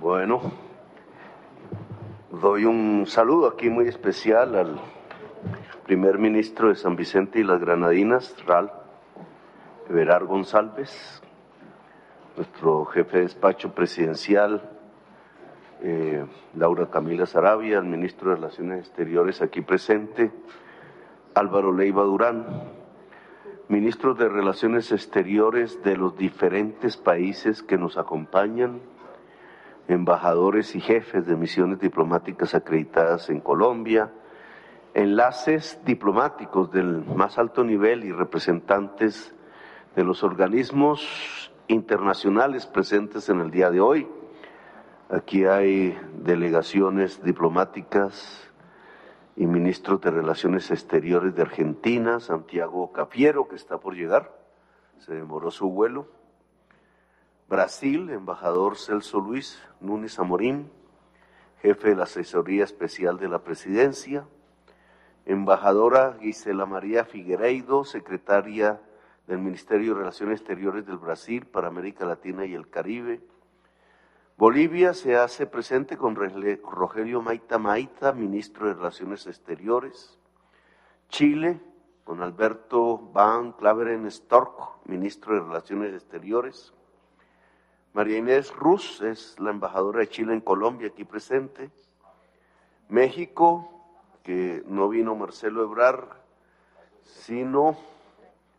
Bueno, 0.00 0.40
doy 2.30 2.64
un 2.66 3.04
saludo 3.08 3.48
aquí 3.48 3.68
muy 3.68 3.88
especial 3.88 4.54
al 4.54 4.80
primer 5.86 6.18
ministro 6.18 6.68
de 6.68 6.76
San 6.76 6.94
Vicente 6.94 7.40
y 7.40 7.42
las 7.42 7.58
Granadinas, 7.58 8.36
Ral 8.46 8.70
Everard 9.90 10.26
González, 10.26 11.20
nuestro 12.36 12.84
jefe 12.84 13.16
de 13.16 13.22
despacho 13.24 13.74
presidencial, 13.74 14.70
eh, 15.82 16.24
Laura 16.54 16.88
Camila 16.90 17.26
Sarabia, 17.26 17.78
el 17.78 17.86
ministro 17.86 18.30
de 18.30 18.36
Relaciones 18.36 18.86
Exteriores 18.86 19.42
aquí 19.42 19.62
presente, 19.62 20.30
Álvaro 21.34 21.72
Leiva 21.72 22.04
Durán, 22.04 22.46
ministros 23.66 24.16
de 24.16 24.28
Relaciones 24.28 24.92
Exteriores 24.92 25.82
de 25.82 25.96
los 25.96 26.16
diferentes 26.16 26.96
países 26.96 27.64
que 27.64 27.76
nos 27.76 27.98
acompañan, 27.98 28.80
embajadores 29.88 30.76
y 30.76 30.80
jefes 30.80 31.26
de 31.26 31.34
misiones 31.34 31.80
diplomáticas 31.80 32.54
acreditadas 32.54 33.30
en 33.30 33.40
Colombia, 33.40 34.12
enlaces 34.94 35.80
diplomáticos 35.84 36.70
del 36.70 37.04
más 37.04 37.38
alto 37.38 37.64
nivel 37.64 38.04
y 38.04 38.12
representantes 38.12 39.34
de 39.96 40.04
los 40.04 40.22
organismos 40.22 41.50
internacionales 41.68 42.66
presentes 42.66 43.28
en 43.28 43.40
el 43.40 43.50
día 43.50 43.70
de 43.70 43.80
hoy. 43.80 44.06
Aquí 45.10 45.44
hay 45.46 45.98
delegaciones 46.22 47.22
diplomáticas 47.22 48.48
y 49.36 49.46
ministros 49.46 50.00
de 50.02 50.10
Relaciones 50.10 50.70
Exteriores 50.70 51.34
de 51.34 51.42
Argentina, 51.42 52.20
Santiago 52.20 52.92
Cafiero, 52.92 53.48
que 53.48 53.56
está 53.56 53.78
por 53.78 53.94
llegar, 53.94 54.36
se 54.98 55.14
demoró 55.14 55.50
su 55.50 55.70
vuelo. 55.70 56.17
Brasil, 57.48 58.10
embajador 58.10 58.76
Celso 58.76 59.20
Luis 59.20 59.58
Núñez 59.80 60.18
Amorín, 60.18 60.70
jefe 61.62 61.88
de 61.88 61.96
la 61.96 62.02
Asesoría 62.02 62.62
Especial 62.62 63.16
de 63.18 63.26
la 63.26 63.38
Presidencia. 63.38 64.26
Embajadora 65.24 66.18
Gisela 66.20 66.66
María 66.66 67.06
Figueiredo, 67.06 67.84
secretaria 67.84 68.82
del 69.26 69.38
Ministerio 69.38 69.94
de 69.94 70.00
Relaciones 70.00 70.40
Exteriores 70.40 70.84
del 70.84 70.98
Brasil 70.98 71.46
para 71.46 71.68
América 71.68 72.04
Latina 72.04 72.44
y 72.44 72.52
el 72.52 72.68
Caribe. 72.68 73.22
Bolivia 74.36 74.92
se 74.92 75.16
hace 75.16 75.46
presente 75.46 75.96
con 75.96 76.16
Rogelio 76.16 77.22
Maita 77.22 77.56
Maita, 77.56 78.12
ministro 78.12 78.66
de 78.66 78.74
Relaciones 78.74 79.26
Exteriores. 79.26 80.18
Chile, 81.08 81.58
con 82.04 82.22
Alberto 82.22 82.98
Van 82.98 83.52
Claveren 83.52 84.10
Stork, 84.10 84.84
ministro 84.84 85.32
de 85.32 85.40
Relaciones 85.40 85.94
Exteriores. 85.94 86.74
María 87.94 88.18
Inés 88.18 88.54
Ruz 88.54 89.00
es 89.00 89.38
la 89.40 89.50
embajadora 89.50 90.00
de 90.00 90.08
Chile 90.08 90.32
en 90.32 90.40
Colombia, 90.40 90.88
aquí 90.88 91.04
presente. 91.04 91.70
México, 92.88 93.70
que 94.22 94.62
no 94.66 94.88
vino 94.88 95.14
Marcelo 95.14 95.62
Ebrar, 95.64 96.22
sino 97.02 97.76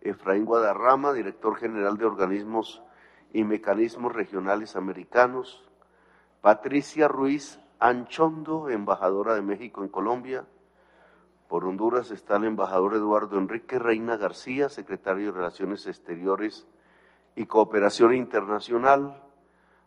Efraín 0.01 0.45
Guadarrama, 0.45 1.13
director 1.13 1.55
general 1.55 1.97
de 1.97 2.05
organismos 2.05 2.81
y 3.31 3.43
mecanismos 3.43 4.13
regionales 4.13 4.75
americanos. 4.75 5.63
Patricia 6.41 7.07
Ruiz 7.07 7.59
Anchondo, 7.79 8.69
embajadora 8.69 9.35
de 9.35 9.41
México 9.41 9.83
en 9.83 9.89
Colombia. 9.89 10.45
Por 11.47 11.65
Honduras 11.65 12.11
está 12.11 12.37
el 12.37 12.45
embajador 12.45 12.95
Eduardo 12.95 13.37
Enrique 13.37 13.79
Reina 13.79 14.17
García, 14.17 14.69
secretario 14.69 15.27
de 15.27 15.37
Relaciones 15.37 15.85
Exteriores 15.87 16.67
y 17.35 17.45
Cooperación 17.45 18.13
Internacional. 18.15 19.21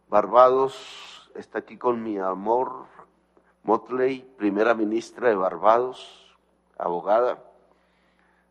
Barbados 0.09 1.31
está 1.35 1.61
aquí 1.61 1.77
con 1.77 2.03
mi 2.03 2.19
amor 2.19 2.87
Motley, 3.65 4.29
primera 4.37 4.75
ministra 4.75 5.29
de 5.29 5.37
Barbados, 5.37 6.37
abogada. 6.79 7.43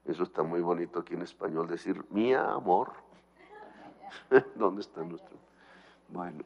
Eso 0.05 0.23
está 0.23 0.41
muy 0.41 0.61
bonito 0.61 0.99
aquí 0.99 1.13
en 1.13 1.21
español, 1.21 1.67
decir 1.67 2.03
mi 2.09 2.33
amor. 2.33 2.93
¿Dónde 4.55 4.81
está 4.81 5.03
nuestro? 5.03 5.37
Bueno, 6.07 6.43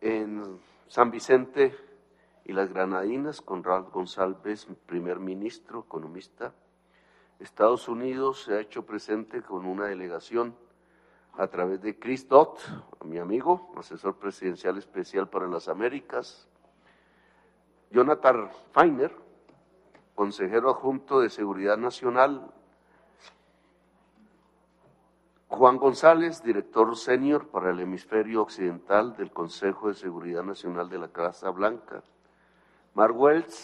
en 0.00 0.60
San 0.88 1.10
Vicente 1.10 1.74
y 2.44 2.52
las 2.52 2.72
Granadinas, 2.72 3.40
con 3.40 3.64
Ralph 3.64 3.92
González, 3.92 4.66
primer 4.86 5.18
ministro, 5.18 5.80
economista. 5.80 6.52
Estados 7.38 7.88
Unidos 7.88 8.42
se 8.42 8.54
ha 8.54 8.60
hecho 8.60 8.84
presente 8.84 9.42
con 9.42 9.64
una 9.64 9.86
delegación 9.86 10.54
a 11.36 11.46
través 11.46 11.80
de 11.80 11.98
Chris 11.98 12.28
Dodd, 12.28 12.58
mi 13.04 13.18
amigo, 13.18 13.72
asesor 13.76 14.16
presidencial 14.16 14.78
especial 14.78 15.28
para 15.28 15.46
las 15.46 15.68
Américas, 15.68 16.48
Jonathan 17.90 18.50
Feiner, 18.72 19.14
consejero 20.14 20.70
adjunto 20.70 21.20
de 21.20 21.30
Seguridad 21.30 21.76
Nacional, 21.76 22.52
Juan 25.48 25.78
González, 25.78 26.42
director 26.44 26.96
senior 26.96 27.48
para 27.48 27.70
el 27.70 27.80
hemisferio 27.80 28.42
occidental 28.42 29.16
del 29.16 29.32
Consejo 29.32 29.88
de 29.88 29.94
Seguridad 29.94 30.44
Nacional 30.44 30.88
de 30.88 30.98
la 30.98 31.08
Casa 31.08 31.50
Blanca, 31.50 32.02
Mark 32.94 33.18
Wells, 33.18 33.54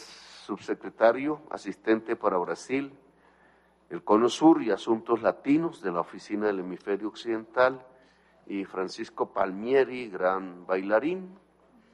subsecretario, 0.45 1.41
asistente 1.51 2.17
para 2.17 2.39
Brasil, 2.39 2.93
el 3.91 4.03
Cono 4.03 4.29
Sur 4.29 4.63
y 4.63 4.71
Asuntos 4.71 5.23
Latinos 5.23 5.83
de 5.83 5.93
la 5.93 6.01
Oficina 6.01 6.47
del 6.47 6.61
Hemisferio 6.61 7.09
Occidental, 7.09 7.85
y 8.47 8.65
Francisco 8.65 9.33
Palmieri, 9.33 10.09
gran 10.09 10.67
bailarín, 10.67 11.37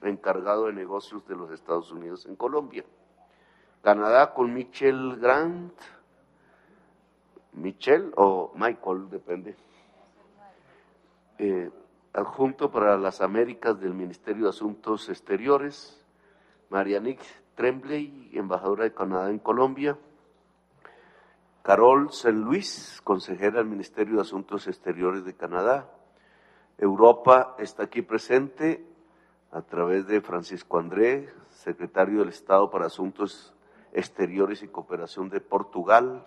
encargado 0.03 0.67
de 0.67 0.73
negocios 0.73 1.27
de 1.27 1.35
los 1.35 1.51
Estados 1.51 1.91
Unidos 1.93 2.27
en 2.27 2.37
Colombia. 2.37 2.85
Canadá 3.83 4.35
con 4.35 4.53
Michel 4.53 5.17
Grant, 5.17 5.73
Michel 7.53 8.13
o 8.17 8.53
Michael, 8.55 9.09
depende. 9.11 9.57
Eh, 11.39 11.71
adjunto 12.13 12.71
para 12.71 12.99
las 12.99 13.21
Américas 13.21 13.81
del 13.81 13.95
Ministerio 13.95 14.45
de 14.45 14.51
Asuntos 14.51 15.09
Exteriores, 15.09 16.05
Marianique 16.69 17.25
Tremblay, 17.55 18.31
embajadora 18.35 18.85
de 18.85 18.93
Canadá 18.93 19.31
en 19.31 19.39
Colombia, 19.39 19.99
Carol 21.63 22.13
Saint 22.13 22.39
Luis, 22.39 23.01
consejera 23.05 23.59
del 23.59 23.67
Ministerio 23.67 24.17
de 24.17 24.23
Asuntos 24.23 24.67
Exteriores 24.67 25.25
de 25.25 25.35
Canadá. 25.35 25.89
Europa 26.77 27.55
está 27.57 27.85
aquí 27.85 28.03
presente 28.03 28.85
a 29.53 29.63
través 29.63 30.09
de 30.09 30.21
Francisco 30.21 30.81
André, 30.81 31.33
secretario 31.51 32.19
del 32.19 32.31
Estado 32.31 32.69
para 32.69 32.87
Asuntos 32.87 33.55
Exteriores 33.93 34.65
y 34.65 34.69
Cooperación 34.69 35.29
de 35.29 35.41
Portugal. 35.41 36.27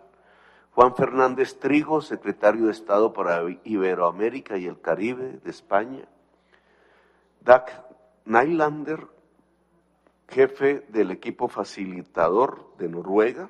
Juan 0.71 0.95
Fernández 0.95 1.59
Trigo, 1.59 1.99
secretario 1.99 2.67
de 2.67 2.71
Estado 2.71 3.11
para 3.11 3.41
Iberoamérica 3.65 4.57
y 4.57 4.67
el 4.67 4.79
Caribe 4.79 5.41
de 5.43 5.49
España. 5.49 6.07
Doug 7.41 7.63
Nylander, 8.23 9.05
jefe 10.29 10.85
del 10.87 11.11
equipo 11.11 11.49
facilitador 11.49 12.73
de 12.77 12.87
Noruega. 12.87 13.49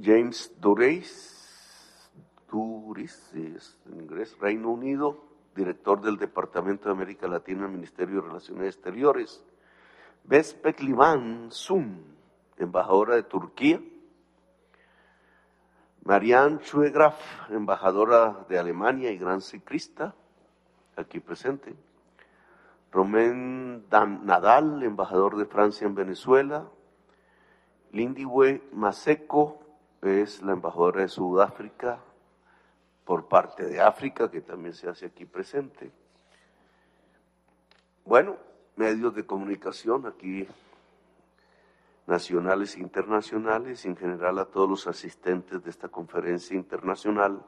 James 0.00 0.52
Dureis, 0.60 2.10
Duris, 2.50 3.32
en 3.34 4.00
inglés, 4.00 4.36
Reino 4.38 4.70
Unido, 4.70 5.24
director 5.54 6.00
del 6.00 6.16
Departamento 6.16 6.84
de 6.88 6.92
América 6.92 7.26
Latina 7.26 7.62
del 7.62 7.72
Ministerio 7.72 8.16
de 8.20 8.28
Relaciones 8.28 8.74
Exteriores. 8.74 9.44
Bespek 10.24 10.80
Livan 10.80 11.50
Sun, 11.50 12.04
embajadora 12.58 13.16
de 13.16 13.22
Turquía. 13.24 13.80
Marianne 16.04 16.58
Schuegraf, 16.62 17.50
embajadora 17.50 18.44
de 18.48 18.58
Alemania 18.58 19.12
y 19.12 19.18
gran 19.18 19.40
ciclista, 19.40 20.14
aquí 20.96 21.20
presente. 21.20 21.74
Romain 22.90 23.84
Nadal, 23.90 24.82
embajador 24.82 25.36
de 25.36 25.46
Francia 25.46 25.86
en 25.86 25.94
Venezuela. 25.94 26.68
Lindiwe 27.92 28.62
Maseko, 28.72 29.61
es 30.02 30.42
la 30.42 30.52
embajadora 30.52 31.02
de 31.02 31.08
Sudáfrica 31.08 31.98
por 33.04 33.28
parte 33.28 33.66
de 33.66 33.80
África, 33.80 34.30
que 34.30 34.40
también 34.40 34.74
se 34.74 34.88
hace 34.88 35.06
aquí 35.06 35.24
presente. 35.24 35.90
Bueno, 38.04 38.36
medios 38.76 39.14
de 39.14 39.24
comunicación 39.24 40.06
aquí, 40.06 40.46
nacionales 42.06 42.76
e 42.76 42.80
internacionales, 42.80 43.84
y 43.84 43.88
en 43.88 43.96
general 43.96 44.38
a 44.38 44.46
todos 44.46 44.68
los 44.68 44.86
asistentes 44.86 45.62
de 45.62 45.70
esta 45.70 45.88
conferencia 45.88 46.56
internacional, 46.56 47.40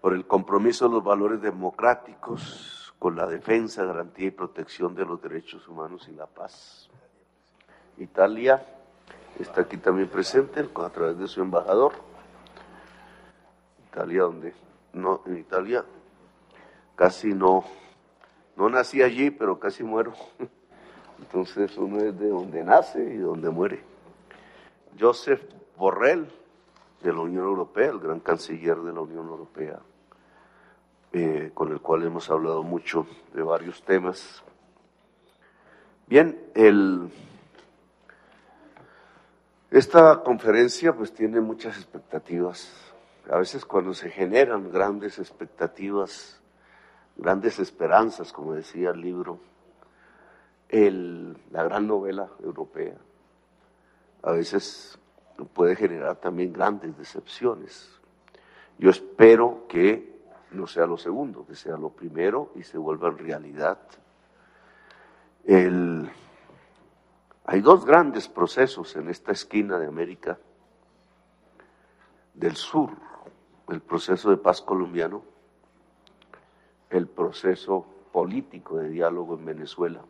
por 0.00 0.12
el 0.14 0.26
compromiso 0.26 0.86
de 0.86 0.94
los 0.94 1.04
valores 1.04 1.40
democráticos 1.40 2.94
con 2.98 3.16
la 3.16 3.26
defensa, 3.26 3.84
garantía 3.84 4.26
y 4.26 4.32
protección 4.32 4.94
de 4.94 5.04
los 5.04 5.20
derechos 5.20 5.66
humanos 5.66 6.08
y 6.08 6.12
la 6.12 6.26
paz. 6.26 6.88
Italia 7.96 8.77
está 9.38 9.62
aquí 9.62 9.76
también 9.76 10.08
presente 10.08 10.60
a 10.60 10.90
través 10.90 11.18
de 11.18 11.28
su 11.28 11.40
embajador. 11.40 11.92
Italia, 13.90 14.22
donde 14.22 14.54
no, 14.92 15.22
en 15.26 15.38
Italia 15.38 15.84
casi 16.94 17.32
no, 17.32 17.64
No 18.56 18.68
nací 18.68 19.02
allí, 19.02 19.30
pero 19.30 19.58
casi 19.60 19.84
muero. 19.84 20.12
Entonces 21.18 21.76
uno 21.76 22.00
es 22.00 22.18
de 22.18 22.28
donde 22.28 22.64
nace 22.64 23.02
y 23.02 23.18
donde 23.18 23.50
muere. 23.50 23.82
Joseph 24.98 25.42
Borrell, 25.76 26.28
de 27.02 27.12
la 27.12 27.20
Unión 27.20 27.44
Europea, 27.44 27.90
el 27.90 28.00
gran 28.00 28.18
canciller 28.18 28.78
de 28.78 28.92
la 28.92 29.00
Unión 29.00 29.28
Europea, 29.28 29.78
eh, 31.12 31.52
con 31.54 31.70
el 31.70 31.80
cual 31.80 32.02
hemos 32.02 32.28
hablado 32.30 32.64
mucho 32.64 33.06
de 33.32 33.42
varios 33.42 33.82
temas. 33.84 34.42
Bien, 36.08 36.50
el, 36.54 37.10
esta 39.70 40.22
conferencia 40.22 40.94
pues 40.94 41.12
tiene 41.12 41.40
muchas 41.40 41.76
expectativas. 41.76 42.72
A 43.30 43.38
veces 43.38 43.64
cuando 43.64 43.92
se 43.92 44.10
generan 44.10 44.72
grandes 44.72 45.18
expectativas, 45.18 46.40
grandes 47.16 47.58
esperanzas, 47.58 48.32
como 48.32 48.54
decía 48.54 48.90
el 48.90 49.00
libro, 49.00 49.38
el, 50.68 51.36
la 51.50 51.64
gran 51.64 51.86
novela 51.86 52.28
europea, 52.42 52.96
a 54.22 54.32
veces 54.32 54.98
puede 55.52 55.76
generar 55.76 56.16
también 56.16 56.52
grandes 56.52 56.96
decepciones. 56.96 57.90
Yo 58.78 58.90
espero 58.90 59.66
que 59.68 60.18
no 60.52 60.66
sea 60.66 60.86
lo 60.86 60.96
segundo, 60.96 61.46
que 61.46 61.54
sea 61.54 61.76
lo 61.76 61.90
primero 61.90 62.52
y 62.54 62.62
se 62.62 62.78
vuelva 62.78 63.08
en 63.08 63.18
realidad. 63.18 63.78
El, 65.44 66.10
hay 67.50 67.62
dos 67.62 67.86
grandes 67.86 68.28
procesos 68.28 68.94
en 68.96 69.08
esta 69.08 69.32
esquina 69.32 69.78
de 69.78 69.86
América 69.86 70.38
del 72.34 72.56
Sur, 72.56 72.90
el 73.70 73.80
proceso 73.80 74.28
de 74.28 74.36
paz 74.36 74.60
colombiano, 74.60 75.22
el 76.90 77.08
proceso 77.08 77.86
político 78.12 78.76
de 78.76 78.90
diálogo 78.90 79.34
en 79.36 79.46
Venezuela. 79.46 80.04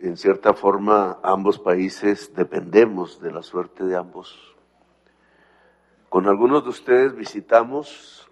En 0.00 0.16
cierta 0.16 0.54
forma, 0.54 1.20
ambos 1.22 1.60
países 1.60 2.34
dependemos 2.34 3.20
de 3.20 3.30
la 3.30 3.44
suerte 3.44 3.84
de 3.84 3.94
ambos. 3.94 4.56
Con 6.08 6.26
algunos 6.26 6.64
de 6.64 6.70
ustedes 6.70 7.14
visitamos 7.14 8.28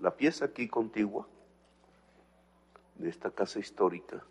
la 0.00 0.10
pieza 0.16 0.46
aquí 0.46 0.66
contigua 0.66 1.28
de 2.96 3.10
esta 3.10 3.30
casa 3.30 3.60
histórica. 3.60 4.24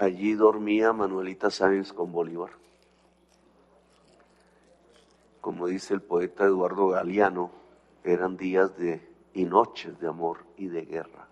Allí 0.00 0.32
dormía 0.32 0.94
Manuelita 0.94 1.50
Sáenz 1.50 1.92
con 1.92 2.10
Bolívar. 2.10 2.52
Como 5.42 5.66
dice 5.66 5.92
el 5.92 6.00
poeta 6.00 6.44
Eduardo 6.44 6.88
Galeano, 6.88 7.50
eran 8.02 8.38
días 8.38 8.74
de 8.78 9.06
y 9.34 9.44
noches 9.44 10.00
de 10.00 10.08
amor 10.08 10.38
y 10.56 10.68
de 10.68 10.86
guerra. 10.86 11.28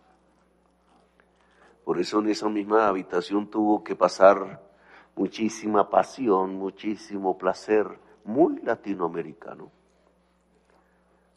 Por 1.82 1.98
eso 1.98 2.18
en 2.18 2.28
esa 2.28 2.50
misma 2.50 2.88
habitación 2.88 3.48
tuvo 3.48 3.82
que 3.82 3.96
pasar 3.96 4.62
muchísima 5.16 5.88
pasión, 5.88 6.54
muchísimo 6.56 7.38
placer, 7.38 7.98
muy 8.24 8.60
latinoamericano. 8.60 9.70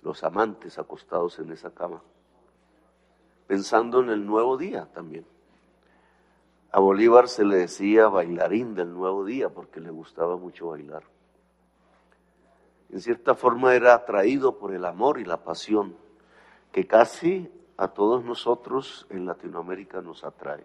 Los 0.01 0.21
amantes 0.25 0.77
acostados 0.77 1.39
en 1.39 1.53
esa 1.53 1.73
cama, 1.73 2.01
pensando 3.47 4.01
en 4.01 4.09
el 4.09 4.25
nuevo 4.25 4.57
día 4.57 4.89
también. 4.93 5.25
A 6.71 6.79
Bolívar 6.79 7.27
se 7.27 7.43
le 7.43 7.57
decía 7.57 8.07
bailarín 8.07 8.75
del 8.75 8.93
nuevo 8.93 9.25
día 9.25 9.49
porque 9.49 9.81
le 9.81 9.89
gustaba 9.89 10.37
mucho 10.37 10.69
bailar. 10.69 11.03
En 12.89 13.01
cierta 13.01 13.35
forma 13.35 13.75
era 13.75 13.93
atraído 13.93 14.57
por 14.57 14.73
el 14.73 14.85
amor 14.85 15.19
y 15.19 15.25
la 15.25 15.43
pasión 15.43 15.95
que 16.71 16.87
casi 16.87 17.51
a 17.77 17.89
todos 17.89 18.23
nosotros 18.23 19.05
en 19.09 19.25
Latinoamérica 19.25 20.01
nos 20.01 20.23
atrae. 20.23 20.63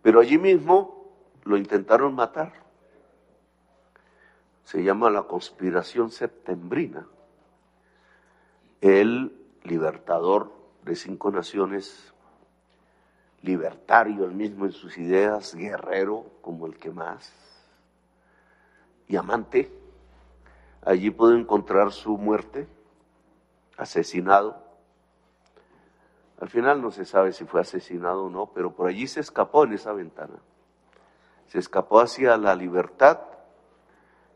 Pero 0.00 0.20
allí 0.20 0.38
mismo 0.38 1.12
lo 1.44 1.56
intentaron 1.56 2.14
matar. 2.14 2.52
Se 4.64 4.82
llama 4.82 5.10
la 5.10 5.24
conspiración 5.24 6.10
septembrina. 6.10 7.06
El 8.80 9.34
libertador 9.64 10.52
de 10.84 10.94
cinco 10.94 11.30
naciones, 11.30 12.14
libertario 13.42 14.24
el 14.24 14.32
mismo 14.32 14.64
en 14.66 14.72
sus 14.72 14.96
ideas, 14.98 15.54
guerrero 15.54 16.26
como 16.40 16.66
el 16.66 16.76
que 16.76 16.90
más, 16.90 17.32
y 19.06 19.16
amante, 19.16 19.70
allí 20.82 21.10
pudo 21.10 21.34
encontrar 21.34 21.92
su 21.92 22.18
muerte, 22.18 22.66
asesinado 23.76 24.68
al 26.40 26.48
final 26.48 26.80
no 26.80 26.90
se 26.90 27.04
sabe 27.04 27.32
si 27.32 27.44
fue 27.44 27.60
asesinado 27.60 28.26
o 28.26 28.30
no, 28.30 28.46
pero 28.54 28.72
por 28.72 28.88
allí 28.88 29.08
se 29.08 29.20
escapó 29.20 29.64
en 29.64 29.72
esa 29.72 29.92
ventana. 29.92 30.38
Se 31.48 31.58
escapó 31.58 32.00
hacia 32.00 32.36
la 32.36 32.54
libertad 32.54 33.18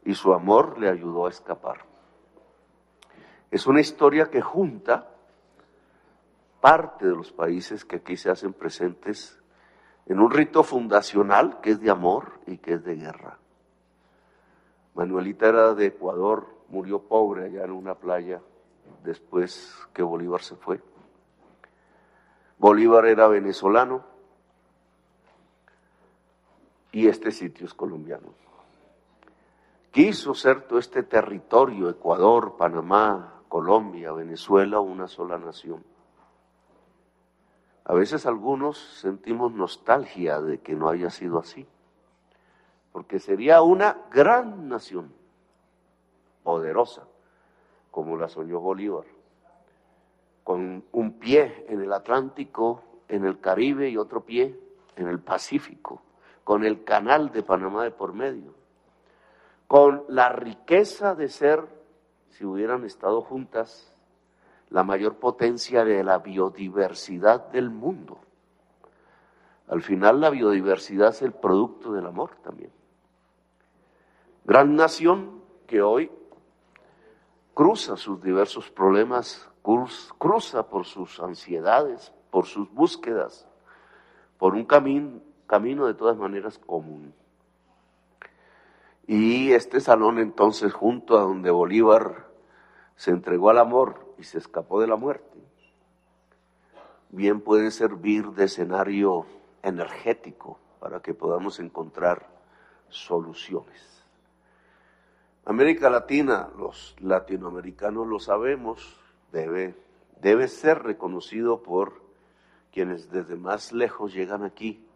y 0.05 0.15
su 0.15 0.33
amor 0.33 0.79
le 0.79 0.89
ayudó 0.89 1.27
a 1.27 1.31
escapar. 1.31 1.85
Es 3.53 3.67
una 3.67 3.81
historia 3.81 4.31
que 4.31 4.41
junta 4.41 5.11
parte 6.63 7.07
de 7.07 7.17
los 7.17 7.33
países 7.33 7.85
que 7.85 7.97
aquí 7.97 8.17
se 8.17 8.31
hacen 8.31 8.53
presentes 8.53 9.37
en 10.07 10.21
un 10.21 10.31
rito 10.31 10.63
fundacional 10.63 11.61
que 11.61 11.71
es 11.73 11.81
de 11.81 11.91
amor 11.91 12.39
y 12.47 12.59
que 12.59 12.75
es 12.75 12.85
de 12.85 12.95
guerra. 12.95 13.37
Manuelita 14.95 15.49
era 15.49 15.75
de 15.75 15.87
Ecuador, 15.87 16.47
murió 16.69 17.01
pobre 17.03 17.47
allá 17.47 17.65
en 17.65 17.73
una 17.73 17.97
playa 17.97 18.41
después 19.03 19.75
que 19.93 20.05
Bolívar 20.05 20.41
se 20.41 20.55
fue. 20.55 20.81
Bolívar 22.59 23.07
era 23.07 23.27
venezolano 23.27 24.05
y 26.93 27.09
este 27.09 27.33
sitio 27.33 27.67
es 27.67 27.75
colombiano. 27.75 28.29
Quiso 29.91 30.33
ser 30.33 30.63
todo 30.63 30.79
este 30.79 31.03
territorio, 31.03 31.91
Ecuador, 31.91 32.55
Panamá, 32.57 33.43
Colombia, 33.49 34.13
Venezuela, 34.13 34.79
una 34.79 35.09
sola 35.09 35.39
nación. 35.39 35.91
A 37.85 37.95
veces 37.95 38.27
algunos 38.27 38.79
sentimos 39.01 39.53
nostalgia 39.53 40.41
de 40.41 40.59
que 40.61 40.75
no 40.75 40.89
haya 40.89 41.11
sido 41.11 41.39
así, 41.39 41.67
porque 42.93 43.19
sería 43.19 43.63
una 43.63 43.99
gran 44.11 44.69
nación, 44.69 45.13
poderosa, 46.43 47.03
como 47.91 48.17
la 48.17 48.29
soñó 48.29 48.61
Bolívar 48.61 49.05
con 50.45 50.85
un 50.93 51.13
pie 51.19 51.67
en 51.69 51.81
el 51.81 51.93
Atlántico, 51.93 52.83
en 53.09 53.25
el 53.25 53.41
Caribe 53.41 53.89
y 53.89 53.97
otro 53.97 54.25
pie 54.25 54.59
en 54.97 55.07
el 55.07 55.21
Pacífico, 55.21 56.03
con 56.45 56.65
el 56.65 56.85
canal 56.85 57.31
de 57.31 57.43
Panamá 57.43 57.85
de 57.85 57.91
por 57.91 58.13
medio, 58.13 58.55
con 59.67 60.05
la 60.09 60.31
riqueza 60.31 61.15
de 61.15 61.29
ser, 61.29 61.65
si 62.31 62.45
hubieran 62.45 62.85
estado 62.85 63.23
juntas, 63.23 63.92
la 64.73 64.83
mayor 64.83 65.17
potencia 65.17 65.85
de 65.85 66.03
la 66.03 66.19
biodiversidad 66.19 67.49
del 67.51 67.71
mundo. 67.71 68.19
Al 69.69 69.83
final 69.83 70.21
la 70.21 70.31
biodiversidad 70.31 71.11
es 71.11 71.23
el 71.23 71.33
producto 71.33 71.93
del 71.93 72.07
amor 72.07 72.37
también. 72.43 72.71
Gran 74.45 74.75
nación 74.75 75.43
que 75.67 75.83
hoy 75.83 76.11
cruza 77.55 77.97
sus 77.97 78.23
diversos 78.23 78.71
problemas 78.71 79.49
cruza 80.19 80.69
por 80.69 80.85
sus 80.85 81.21
ansiedades, 81.21 82.13
por 82.31 82.47
sus 82.47 82.73
búsquedas, 82.73 83.47
por 84.39 84.55
un 84.55 84.65
camino, 84.65 85.21
camino 85.47 85.87
de 85.87 85.95
todas 85.95 86.17
maneras 86.17 86.59
común. 86.59 87.15
Y 89.07 89.53
este 89.53 89.81
salón 89.81 90.19
entonces, 90.19 90.73
junto 90.73 91.17
a 91.19 91.23
donde 91.23 91.51
Bolívar 91.51 92.27
se 92.97 93.11
entregó 93.11 93.51
al 93.51 93.59
amor 93.59 94.12
y 94.23 94.25
se 94.25 94.39
escapó 94.39 94.81
de 94.81 94.87
la 94.87 94.95
muerte, 94.95 95.37
bien 97.11 97.41
puede 97.41 97.73
servir 97.73 98.29
de 98.29 98.45
escenario 98.45 99.27
energético 99.65 100.61
para 100.79 101.01
que 101.01 101.13
podamos 101.13 101.59
encontrar 101.59 102.29
soluciones. 102.89 104.05
América 105.45 105.91
Latina, 105.91 106.51
los 106.57 106.95
latinoamericanos 107.01 108.07
lo 108.07 108.21
sabemos, 108.21 108.97
debe, 109.33 109.75
debe 110.21 110.47
ser 110.47 110.85
reconocido 110.85 111.61
por 111.65 112.01
quienes 112.73 113.11
desde 113.11 113.35
más 113.35 113.73
lejos 113.73 114.15
llegan 114.15 114.45
aquí. 114.45 114.87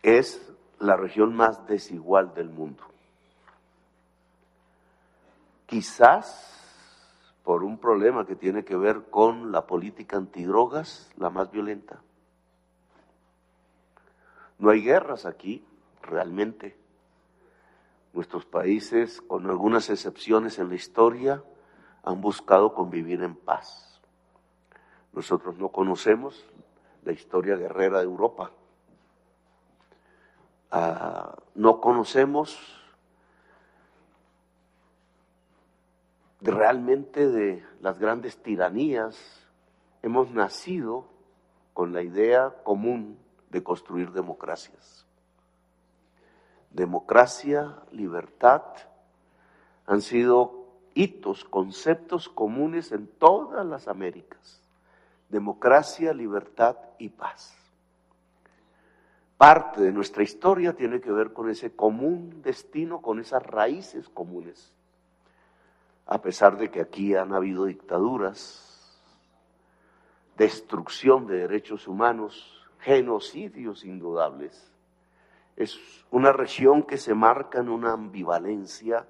Es 0.00 0.48
la 0.78 0.96
región 0.96 1.34
más 1.34 1.66
desigual 1.66 2.34
del 2.34 2.50
mundo. 2.50 2.84
Quizás 5.66 6.54
por 7.44 7.62
un 7.62 7.78
problema 7.78 8.26
que 8.26 8.36
tiene 8.36 8.64
que 8.64 8.74
ver 8.74 9.04
con 9.10 9.52
la 9.52 9.66
política 9.66 10.16
antidrogas, 10.16 11.12
la 11.18 11.28
más 11.28 11.50
violenta. 11.50 12.00
No 14.58 14.70
hay 14.70 14.82
guerras 14.82 15.26
aquí, 15.26 15.62
realmente. 16.00 16.76
Nuestros 18.14 18.46
países, 18.46 19.20
con 19.20 19.46
algunas 19.50 19.90
excepciones 19.90 20.58
en 20.58 20.70
la 20.70 20.76
historia, 20.76 21.44
han 22.02 22.22
buscado 22.22 22.72
convivir 22.72 23.22
en 23.22 23.36
paz. 23.36 24.00
Nosotros 25.12 25.58
no 25.58 25.68
conocemos 25.68 26.46
la 27.04 27.12
historia 27.12 27.56
guerrera 27.56 27.98
de 27.98 28.04
Europa. 28.04 28.52
Ah, 30.70 31.36
no 31.54 31.80
conocemos 31.80 32.83
realmente 36.50 37.28
de 37.28 37.64
las 37.80 37.98
grandes 37.98 38.36
tiranías. 38.42 39.16
Hemos 40.02 40.30
nacido 40.30 41.06
con 41.72 41.92
la 41.92 42.02
idea 42.02 42.54
común 42.62 43.18
de 43.50 43.62
construir 43.62 44.12
democracias. 44.12 45.06
Democracia, 46.70 47.76
libertad, 47.92 48.62
han 49.86 50.00
sido 50.00 50.66
hitos, 50.94 51.44
conceptos 51.44 52.28
comunes 52.28 52.92
en 52.92 53.06
todas 53.06 53.64
las 53.64 53.88
Américas. 53.88 54.60
Democracia, 55.28 56.12
libertad 56.12 56.76
y 56.98 57.08
paz. 57.08 57.56
Parte 59.36 59.82
de 59.82 59.92
nuestra 59.92 60.22
historia 60.22 60.74
tiene 60.74 61.00
que 61.00 61.10
ver 61.10 61.32
con 61.32 61.50
ese 61.50 61.74
común 61.74 62.42
destino, 62.42 63.02
con 63.02 63.18
esas 63.18 63.42
raíces 63.42 64.08
comunes. 64.08 64.74
A 66.06 66.20
pesar 66.20 66.58
de 66.58 66.70
que 66.70 66.80
aquí 66.80 67.14
han 67.14 67.32
habido 67.32 67.64
dictaduras, 67.64 68.64
destrucción 70.36 71.26
de 71.26 71.38
derechos 71.38 71.88
humanos, 71.88 72.62
genocidios 72.80 73.84
indudables. 73.84 74.70
Es 75.56 75.78
una 76.10 76.32
región 76.32 76.82
que 76.82 76.98
se 76.98 77.14
marca 77.14 77.60
en 77.60 77.68
una 77.68 77.92
ambivalencia 77.92 79.06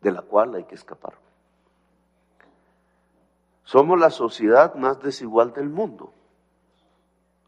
de 0.00 0.10
la 0.10 0.22
cual 0.22 0.54
hay 0.54 0.64
que 0.64 0.74
escapar. 0.74 1.14
Somos 3.64 3.98
la 3.98 4.10
sociedad 4.10 4.74
más 4.74 5.00
desigual 5.00 5.52
del 5.52 5.68
mundo, 5.68 6.12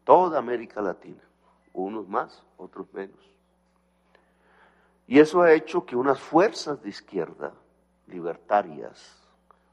toda 0.05 0.39
América 0.39 0.81
Latina, 0.81 1.21
unos 1.73 2.07
más, 2.07 2.43
otros 2.57 2.91
menos. 2.93 3.19
Y 5.07 5.19
eso 5.19 5.41
ha 5.41 5.51
hecho 5.51 5.85
que 5.85 5.95
unas 5.95 6.19
fuerzas 6.19 6.81
de 6.81 6.89
izquierda 6.89 7.53
libertarias, 8.07 9.21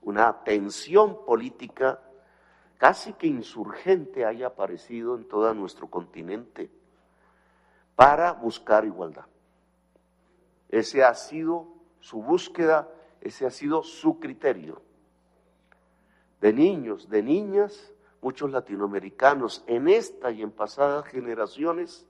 una 0.02 0.44
tensión 0.44 1.24
política 1.24 2.00
casi 2.78 3.12
que 3.12 3.26
insurgente 3.26 4.24
haya 4.24 4.48
aparecido 4.48 5.14
en 5.16 5.28
todo 5.28 5.52
nuestro 5.54 5.88
continente 5.88 6.70
para 7.94 8.32
buscar 8.32 8.84
igualdad. 8.84 9.26
Ese 10.68 11.04
ha 11.04 11.14
sido 11.14 11.68
su 12.00 12.22
búsqueda, 12.22 12.88
ese 13.20 13.46
ha 13.46 13.50
sido 13.50 13.82
su 13.82 14.18
criterio. 14.18 14.82
De 16.40 16.52
niños, 16.52 17.08
de 17.08 17.22
niñas, 17.22 17.92
muchos 18.20 18.50
latinoamericanos 18.50 19.62
en 19.66 19.88
esta 19.88 20.30
y 20.30 20.42
en 20.42 20.50
pasadas 20.50 21.06
generaciones 21.06 22.06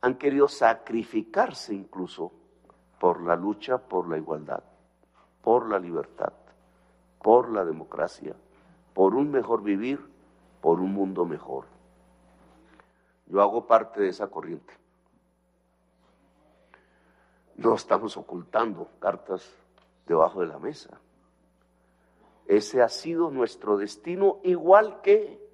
han 0.00 0.16
querido 0.16 0.46
sacrificarse 0.46 1.74
incluso 1.74 2.32
por 3.00 3.22
la 3.22 3.34
lucha 3.34 3.78
por 3.78 4.08
la 4.08 4.16
igualdad, 4.16 4.62
por 5.46 5.70
la 5.70 5.78
libertad, 5.78 6.32
por 7.22 7.50
la 7.50 7.64
democracia 7.64 8.34
por 8.96 9.14
un 9.14 9.30
mejor 9.30 9.62
vivir, 9.62 10.00
por 10.62 10.80
un 10.80 10.94
mundo 10.94 11.26
mejor. 11.26 11.66
Yo 13.26 13.42
hago 13.42 13.66
parte 13.66 14.00
de 14.00 14.08
esa 14.08 14.28
corriente. 14.28 14.72
No 17.56 17.74
estamos 17.74 18.16
ocultando 18.16 18.88
cartas 18.98 19.54
debajo 20.06 20.40
de 20.40 20.46
la 20.46 20.58
mesa. 20.58 20.98
Ese 22.46 22.80
ha 22.80 22.88
sido 22.88 23.30
nuestro 23.30 23.76
destino, 23.76 24.38
igual 24.44 25.02
que 25.02 25.46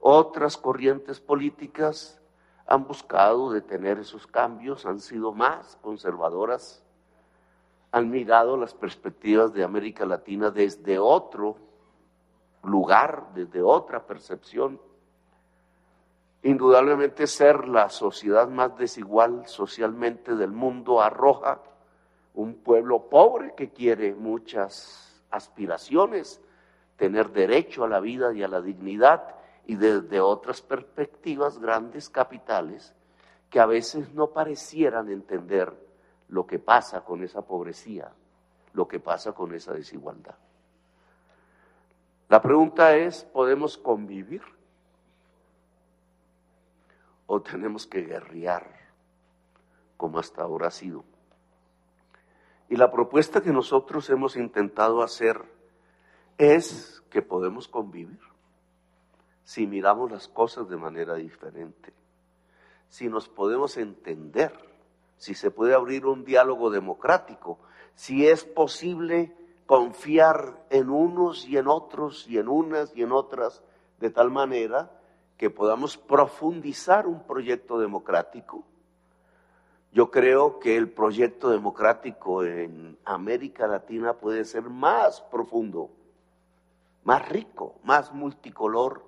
otras 0.00 0.56
corrientes 0.56 1.20
políticas 1.20 2.20
han 2.66 2.84
buscado 2.84 3.52
detener 3.52 4.00
esos 4.00 4.26
cambios, 4.26 4.86
han 4.86 4.98
sido 4.98 5.32
más 5.32 5.76
conservadoras, 5.82 6.82
han 7.92 8.10
mirado 8.10 8.56
las 8.56 8.74
perspectivas 8.74 9.52
de 9.52 9.62
América 9.62 10.06
Latina 10.06 10.50
desde 10.50 10.98
otro 10.98 11.58
lugar, 12.64 13.28
desde 13.34 13.62
otra 13.62 14.06
percepción. 14.06 14.80
Indudablemente 16.42 17.26
ser 17.26 17.68
la 17.68 17.90
sociedad 17.90 18.48
más 18.48 18.76
desigual 18.78 19.46
socialmente 19.46 20.34
del 20.34 20.50
mundo 20.50 21.02
arroja 21.02 21.60
un 22.34 22.54
pueblo 22.54 23.10
pobre 23.10 23.54
que 23.54 23.70
quiere 23.70 24.14
muchas 24.14 25.22
aspiraciones, 25.30 26.40
tener 26.96 27.30
derecho 27.30 27.84
a 27.84 27.88
la 27.88 28.00
vida 28.00 28.32
y 28.32 28.42
a 28.42 28.48
la 28.48 28.62
dignidad 28.62 29.36
y 29.66 29.76
desde 29.76 30.18
otras 30.20 30.62
perspectivas 30.62 31.58
grandes 31.58 32.08
capitales 32.08 32.94
que 33.50 33.60
a 33.60 33.66
veces 33.66 34.14
no 34.14 34.28
parecieran 34.28 35.10
entender 35.10 35.81
lo 36.32 36.46
que 36.46 36.58
pasa 36.58 37.04
con 37.04 37.22
esa 37.22 37.42
pobrecía, 37.42 38.10
lo 38.72 38.88
que 38.88 38.98
pasa 38.98 39.32
con 39.34 39.54
esa 39.54 39.74
desigualdad. 39.74 40.34
La 42.30 42.40
pregunta 42.40 42.96
es, 42.96 43.24
¿podemos 43.24 43.76
convivir? 43.76 44.40
¿O 47.26 47.42
tenemos 47.42 47.86
que 47.86 48.00
guerrear 48.00 48.66
como 49.98 50.18
hasta 50.18 50.40
ahora 50.40 50.68
ha 50.68 50.70
sido? 50.70 51.04
Y 52.70 52.76
la 52.76 52.90
propuesta 52.90 53.42
que 53.42 53.52
nosotros 53.52 54.08
hemos 54.08 54.34
intentado 54.34 55.02
hacer 55.02 55.38
es 56.38 57.02
que 57.10 57.20
podemos 57.20 57.68
convivir 57.68 58.20
si 59.44 59.66
miramos 59.66 60.10
las 60.10 60.28
cosas 60.28 60.66
de 60.70 60.78
manera 60.78 61.14
diferente, 61.16 61.92
si 62.88 63.10
nos 63.10 63.28
podemos 63.28 63.76
entender, 63.76 64.71
si 65.22 65.34
se 65.34 65.52
puede 65.52 65.72
abrir 65.72 66.04
un 66.04 66.24
diálogo 66.24 66.68
democrático, 66.68 67.60
si 67.94 68.26
es 68.26 68.42
posible 68.42 69.32
confiar 69.66 70.66
en 70.68 70.90
unos 70.90 71.46
y 71.46 71.58
en 71.58 71.68
otros 71.68 72.26
y 72.28 72.38
en 72.38 72.48
unas 72.48 72.92
y 72.96 73.02
en 73.02 73.12
otras 73.12 73.62
de 74.00 74.10
tal 74.10 74.32
manera 74.32 74.90
que 75.36 75.48
podamos 75.48 75.96
profundizar 75.96 77.06
un 77.06 77.22
proyecto 77.22 77.78
democrático. 77.78 78.64
Yo 79.92 80.10
creo 80.10 80.58
que 80.58 80.76
el 80.76 80.90
proyecto 80.90 81.50
democrático 81.50 82.42
en 82.42 82.98
América 83.04 83.68
Latina 83.68 84.14
puede 84.14 84.44
ser 84.44 84.64
más 84.64 85.20
profundo, 85.20 85.90
más 87.04 87.28
rico, 87.28 87.76
más 87.84 88.12
multicolor 88.12 89.04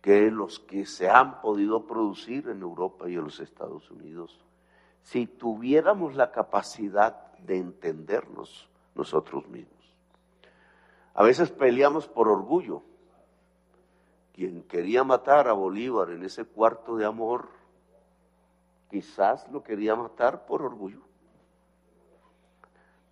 que 0.00 0.30
los 0.30 0.58
que 0.58 0.86
se 0.86 1.10
han 1.10 1.42
podido 1.42 1.86
producir 1.86 2.48
en 2.48 2.62
Europa 2.62 3.10
y 3.10 3.16
en 3.16 3.24
los 3.24 3.40
Estados 3.40 3.90
Unidos. 3.90 4.47
Si 5.08 5.26
tuviéramos 5.26 6.14
la 6.16 6.30
capacidad 6.30 7.32
de 7.38 7.56
entendernos 7.56 8.68
nosotros 8.94 9.48
mismos. 9.48 9.96
A 11.14 11.22
veces 11.22 11.50
peleamos 11.50 12.06
por 12.06 12.28
orgullo. 12.28 12.82
Quien 14.34 14.64
quería 14.64 15.04
matar 15.04 15.48
a 15.48 15.54
Bolívar 15.54 16.10
en 16.10 16.24
ese 16.24 16.44
cuarto 16.44 16.94
de 16.94 17.06
amor, 17.06 17.48
quizás 18.90 19.50
lo 19.50 19.62
quería 19.62 19.96
matar 19.96 20.44
por 20.44 20.60
orgullo. 20.60 21.00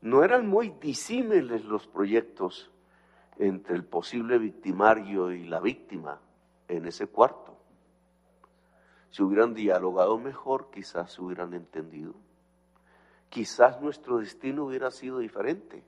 No 0.02 0.22
eran 0.22 0.46
muy 0.46 0.68
disímiles 0.78 1.64
los 1.64 1.86
proyectos 1.86 2.70
entre 3.38 3.74
el 3.74 3.86
posible 3.86 4.36
victimario 4.36 5.32
y 5.32 5.44
la 5.44 5.60
víctima 5.60 6.20
en 6.68 6.84
ese 6.84 7.06
cuarto. 7.06 7.55
Si 9.16 9.22
hubieran 9.22 9.54
dialogado 9.54 10.18
mejor, 10.18 10.70
quizás 10.70 11.12
se 11.12 11.22
hubieran 11.22 11.54
entendido 11.54 12.12
quizás 13.36 13.80
nuestro 13.80 14.18
destino 14.18 14.64
hubiera 14.64 14.90
sido 14.90 15.18
diferente. 15.18 15.84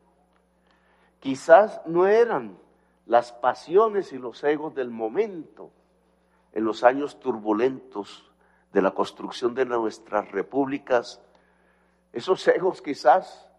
Quizás 1.20 1.80
no 1.86 2.06
eran 2.06 2.58
las 3.06 3.32
pasiones 3.32 4.12
y 4.12 4.18
los 4.18 4.44
egos 4.44 4.74
del 4.74 4.90
momento 4.90 5.70
en 6.52 6.64
los 6.64 6.84
años 6.84 7.18
turbulentos 7.20 8.30
de 8.72 8.82
la 8.82 8.90
construcción 8.90 9.54
de 9.54 9.64
nuestras 9.64 10.30
repúblicas. 10.30 11.22
Esos 12.12 12.46
egos 12.48 12.82
quizás 12.82 13.50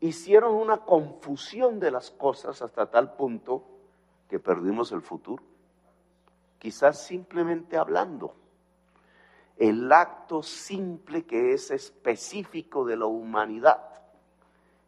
hicieron 0.00 0.54
una 0.54 0.78
confusión 0.78 1.78
de 1.78 1.92
las 1.92 2.10
cosas 2.10 2.60
hasta 2.60 2.90
tal 2.90 3.14
punto 3.14 3.64
que 4.28 4.38
perdimos 4.38 4.90
el 4.92 5.02
futuro. 5.02 5.42
Quizás 6.58 7.06
simplemente 7.06 7.76
hablando 7.76 8.34
el 9.56 9.90
acto 9.90 10.42
simple 10.42 11.24
que 11.24 11.52
es 11.52 11.70
específico 11.70 12.84
de 12.84 12.96
la 12.96 13.06
humanidad 13.06 13.82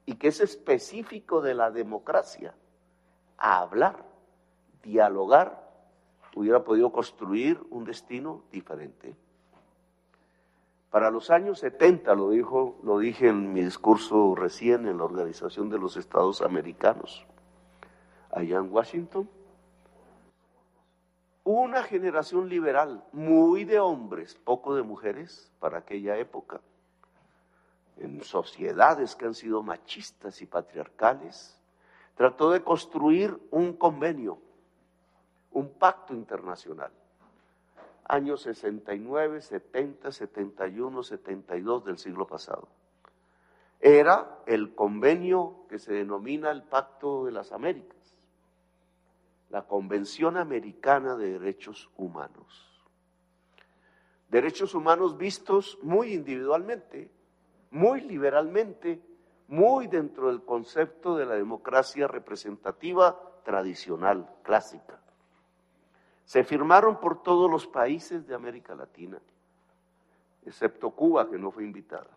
y 0.05 0.15
que 0.15 0.29
es 0.29 0.41
específico 0.41 1.41
de 1.41 1.55
la 1.55 1.71
democracia, 1.71 2.55
hablar, 3.37 4.05
dialogar, 4.83 5.69
hubiera 6.35 6.65
podido 6.65 6.93
construir 6.93 7.61
un 7.71 7.85
destino 7.85 8.43
diferente. 8.53 9.17
Para 10.91 11.11
los 11.11 11.31
años 11.31 11.59
70, 11.59 12.15
lo, 12.15 12.31
dijo, 12.31 12.79
lo 12.83 12.99
dije 12.99 13.29
en 13.29 13.53
mi 13.53 13.63
discurso 13.63 14.35
recién 14.35 14.87
en 14.87 14.99
la 14.99 15.05
Organización 15.05 15.69
de 15.69 15.79
los 15.79 15.97
Estados 15.97 16.41
Americanos, 16.41 17.27
allá 18.31 18.59
en 18.59 18.73
Washington, 18.73 19.29
una 21.51 21.83
generación 21.83 22.51
liberal, 22.51 23.03
muy 23.11 23.65
de 23.65 23.81
hombres, 23.81 24.35
poco 24.35 24.75
de 24.75 24.83
mujeres 24.83 25.51
para 25.61 25.79
aquella 25.79 26.19
época, 26.19 26.61
en 27.97 28.23
sociedades 28.23 29.17
que 29.17 29.25
han 29.25 29.33
sido 29.33 29.63
machistas 29.63 30.43
y 30.43 30.47
patriarcales, 30.47 31.59
trató 32.17 32.51
de 32.51 32.63
construir 32.63 33.35
un 33.51 33.73
convenio, 33.73 34.39
un 35.53 35.71
pacto 35.71 36.13
internacional. 36.13 36.91
Años 38.05 38.43
69, 38.43 39.41
70, 39.41 40.13
71, 40.13 41.03
72 41.03 41.85
del 41.87 41.97
siglo 41.97 42.27
pasado. 42.27 42.69
Era 43.81 44.41
el 44.45 44.75
convenio 44.75 45.65
que 45.71 45.79
se 45.79 45.95
denomina 45.95 46.51
el 46.51 46.63
Pacto 46.63 47.25
de 47.25 47.33
las 47.33 47.53
Américas 47.53 47.98
la 49.51 49.63
Convención 49.63 50.37
Americana 50.37 51.17
de 51.17 51.39
Derechos 51.39 51.91
Humanos. 51.97 52.69
Derechos 54.29 54.75
humanos 54.75 55.17
vistos 55.17 55.79
muy 55.83 56.13
individualmente, 56.13 57.11
muy 57.71 58.03
liberalmente, 58.03 59.01
muy 59.49 59.87
dentro 59.87 60.29
del 60.29 60.43
concepto 60.43 61.17
de 61.17 61.25
la 61.25 61.35
democracia 61.35 62.07
representativa 62.07 63.19
tradicional, 63.43 64.29
clásica. 64.43 65.01
Se 66.27 66.45
firmaron 66.45 67.01
por 67.01 67.23
todos 67.23 67.51
los 67.51 67.67
países 67.67 68.27
de 68.27 68.35
América 68.35 68.75
Latina, 68.75 69.19
excepto 70.45 70.91
Cuba, 70.91 71.31
que 71.31 71.39
no 71.39 71.51
fue 71.51 71.65
invitada. 71.65 72.11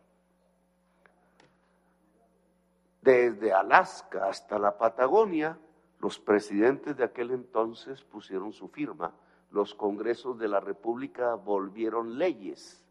Desde 3.01 3.53
Alaska 3.53 4.27
hasta 4.27 4.59
la 4.59 4.77
Patagonia, 4.77 5.57
los 6.01 6.17
presidentes 6.17 6.97
de 6.97 7.03
aquel 7.03 7.29
entonces 7.31 8.03
pusieron 8.03 8.53
su 8.53 8.67
firma, 8.69 9.13
los 9.51 9.75
congresos 9.75 10.39
de 10.39 10.47
la 10.47 10.59
República 10.59 11.35
volvieron 11.35 12.17
leyes, 12.17 12.83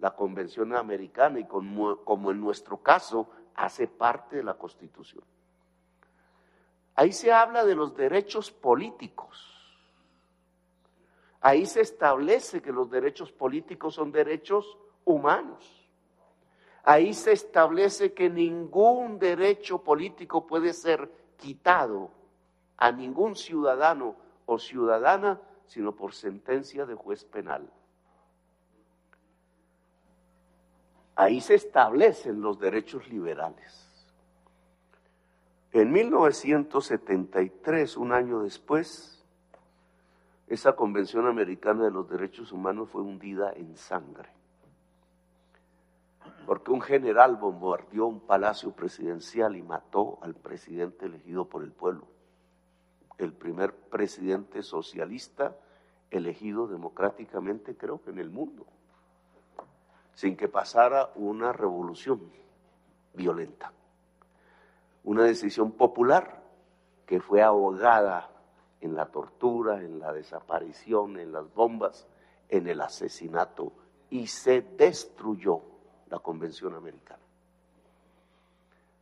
la 0.00 0.16
Convención 0.16 0.74
Americana 0.74 1.38
y 1.38 1.44
como, 1.44 1.98
como 1.98 2.32
en 2.32 2.40
nuestro 2.40 2.78
caso 2.78 3.28
hace 3.54 3.86
parte 3.86 4.36
de 4.36 4.42
la 4.42 4.54
Constitución. 4.54 5.22
Ahí 6.96 7.12
se 7.12 7.32
habla 7.32 7.64
de 7.64 7.76
los 7.76 7.94
derechos 7.94 8.50
políticos. 8.50 9.46
Ahí 11.40 11.66
se 11.66 11.82
establece 11.82 12.60
que 12.60 12.72
los 12.72 12.90
derechos 12.90 13.30
políticos 13.30 13.94
son 13.94 14.10
derechos 14.10 14.76
humanos. 15.04 15.88
Ahí 16.82 17.14
se 17.14 17.32
establece 17.32 18.12
que 18.12 18.28
ningún 18.28 19.18
derecho 19.18 19.82
político 19.84 20.46
puede 20.46 20.72
ser 20.72 21.10
quitado 21.36 22.19
a 22.80 22.90
ningún 22.90 23.36
ciudadano 23.36 24.16
o 24.46 24.58
ciudadana, 24.58 25.40
sino 25.66 25.94
por 25.94 26.14
sentencia 26.14 26.84
de 26.86 26.96
juez 26.96 27.24
penal. 27.24 27.70
Ahí 31.14 31.40
se 31.42 31.54
establecen 31.54 32.40
los 32.40 32.58
derechos 32.58 33.06
liberales. 33.08 33.86
En 35.72 35.92
1973, 35.92 37.96
un 37.98 38.12
año 38.12 38.40
después, 38.40 39.22
esa 40.48 40.72
Convención 40.72 41.26
Americana 41.26 41.84
de 41.84 41.92
los 41.92 42.08
Derechos 42.08 42.50
Humanos 42.50 42.88
fue 42.88 43.02
hundida 43.02 43.52
en 43.52 43.76
sangre, 43.76 44.30
porque 46.46 46.70
un 46.72 46.80
general 46.80 47.36
bombardeó 47.36 48.06
un 48.06 48.20
palacio 48.20 48.72
presidencial 48.72 49.54
y 49.54 49.62
mató 49.62 50.18
al 50.22 50.34
presidente 50.34 51.04
elegido 51.06 51.44
por 51.44 51.62
el 51.62 51.70
pueblo 51.72 52.08
el 53.20 53.32
primer 53.32 53.74
presidente 53.74 54.62
socialista 54.62 55.56
elegido 56.10 56.66
democráticamente, 56.66 57.76
creo 57.76 58.02
que 58.02 58.10
en 58.10 58.18
el 58.18 58.30
mundo, 58.30 58.66
sin 60.14 60.36
que 60.36 60.48
pasara 60.48 61.10
una 61.14 61.52
revolución 61.52 62.20
violenta. 63.14 63.72
Una 65.04 65.24
decisión 65.24 65.72
popular 65.72 66.42
que 67.06 67.20
fue 67.20 67.42
ahogada 67.42 68.30
en 68.80 68.94
la 68.94 69.06
tortura, 69.06 69.80
en 69.80 69.98
la 69.98 70.12
desaparición, 70.12 71.18
en 71.18 71.32
las 71.32 71.52
bombas, 71.54 72.06
en 72.48 72.66
el 72.66 72.80
asesinato 72.80 73.72
y 74.10 74.26
se 74.26 74.62
destruyó 74.62 75.60
la 76.08 76.18
Convención 76.18 76.74
Americana. 76.74 77.22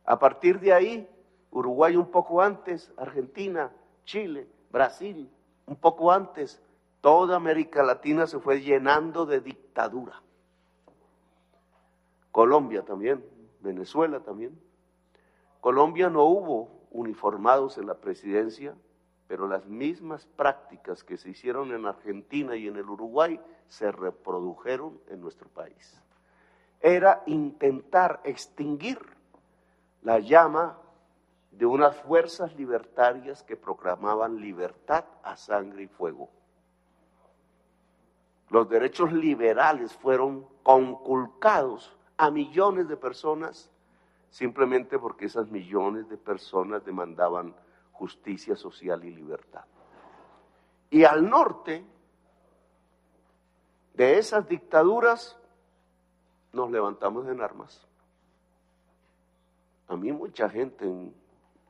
A 0.05 0.19
partir 0.19 0.59
de 0.59 0.73
ahí, 0.73 1.09
Uruguay 1.51 1.95
un 1.95 2.11
poco 2.11 2.41
antes, 2.41 2.91
Argentina, 2.97 3.71
Chile, 4.09 4.47
Brasil, 4.71 5.29
un 5.67 5.75
poco 5.75 6.11
antes, 6.11 6.59
toda 6.99 7.35
América 7.35 7.83
Latina 7.83 8.25
se 8.25 8.39
fue 8.39 8.59
llenando 8.59 9.27
de 9.27 9.39
dictadura. 9.39 10.19
Colombia 12.31 12.81
también, 12.81 13.23
Venezuela 13.59 14.19
también. 14.21 14.59
Colombia 15.61 16.09
no 16.09 16.23
hubo 16.23 16.87
uniformados 16.89 17.77
en 17.77 17.85
la 17.85 17.93
presidencia, 18.01 18.75
pero 19.27 19.47
las 19.47 19.67
mismas 19.67 20.25
prácticas 20.25 21.03
que 21.03 21.15
se 21.15 21.29
hicieron 21.29 21.71
en 21.71 21.85
Argentina 21.85 22.55
y 22.55 22.67
en 22.67 22.77
el 22.77 22.89
Uruguay 22.89 23.39
se 23.67 23.91
reprodujeron 23.91 24.99
en 25.09 25.21
nuestro 25.21 25.49
país. 25.49 26.01
Era 26.81 27.21
intentar 27.27 28.21
extinguir 28.23 28.97
la 30.01 30.17
llama 30.17 30.79
de 31.51 31.65
unas 31.65 31.95
fuerzas 31.97 32.55
libertarias 32.55 33.43
que 33.43 33.57
proclamaban 33.57 34.39
libertad 34.39 35.05
a 35.23 35.35
sangre 35.35 35.83
y 35.83 35.87
fuego. 35.87 36.29
Los 38.49 38.69
derechos 38.69 39.11
liberales 39.13 39.93
fueron 39.93 40.47
conculcados 40.63 41.95
a 42.17 42.31
millones 42.31 42.87
de 42.87 42.97
personas 42.97 43.69
simplemente 44.29 44.99
porque 44.99 45.25
esas 45.25 45.49
millones 45.49 46.07
de 46.09 46.17
personas 46.17 46.85
demandaban 46.85 47.55
justicia 47.91 48.55
social 48.55 49.03
y 49.03 49.11
libertad. 49.11 49.65
Y 50.89 51.03
al 51.03 51.29
norte 51.29 51.83
de 53.93 54.17
esas 54.17 54.47
dictaduras 54.47 55.37
nos 56.53 56.71
levantamos 56.71 57.27
en 57.27 57.41
armas. 57.41 57.85
A 59.87 59.95
mí 59.95 60.11
mucha 60.11 60.49
gente 60.49 60.85
en 60.85 61.13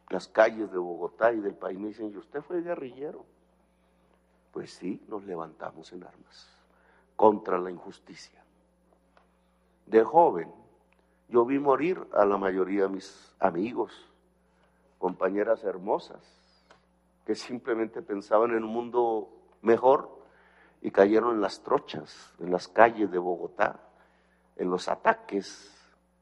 las 0.10 0.28
calles 0.28 0.72
de 0.72 0.78
Bogotá 0.78 1.32
y 1.32 1.40
del 1.40 1.56
país 1.56 1.80
me 1.80 1.90
dicen, 1.90 2.12
¿y 2.12 2.18
usted 2.18 2.42
fue 2.42 2.62
guerrillero? 2.62 3.26
Pues 4.52 4.74
sí, 4.74 5.02
nos 5.08 5.24
levantamos 5.26 5.94
en 5.94 6.04
armas 6.04 6.50
contra 7.16 7.60
la 7.60 7.70
injusticia. 7.70 8.42
De 9.86 10.04
joven, 10.04 10.52
yo 11.28 11.46
vi 11.46 11.60
morir 11.60 12.08
a 12.14 12.26
la 12.26 12.38
mayoría 12.38 12.84
de 12.84 12.90
mis 12.90 13.36
amigos, 13.40 13.92
compañeras 14.98 15.64
hermosas, 15.64 16.22
que 17.26 17.36
simplemente 17.36 18.02
pensaban 18.02 18.52
en 18.52 18.64
un 18.64 18.72
mundo 18.72 19.30
mejor 19.62 20.10
y 20.82 20.92
cayeron 20.92 21.36
en 21.36 21.42
las 21.42 21.62
trochas, 21.62 22.34
en 22.40 22.52
las 22.52 22.68
calles 22.68 23.12
de 23.12 23.20
Bogotá, 23.20 23.80
en 24.56 24.70
los 24.70 24.88
ataques, 24.88 25.72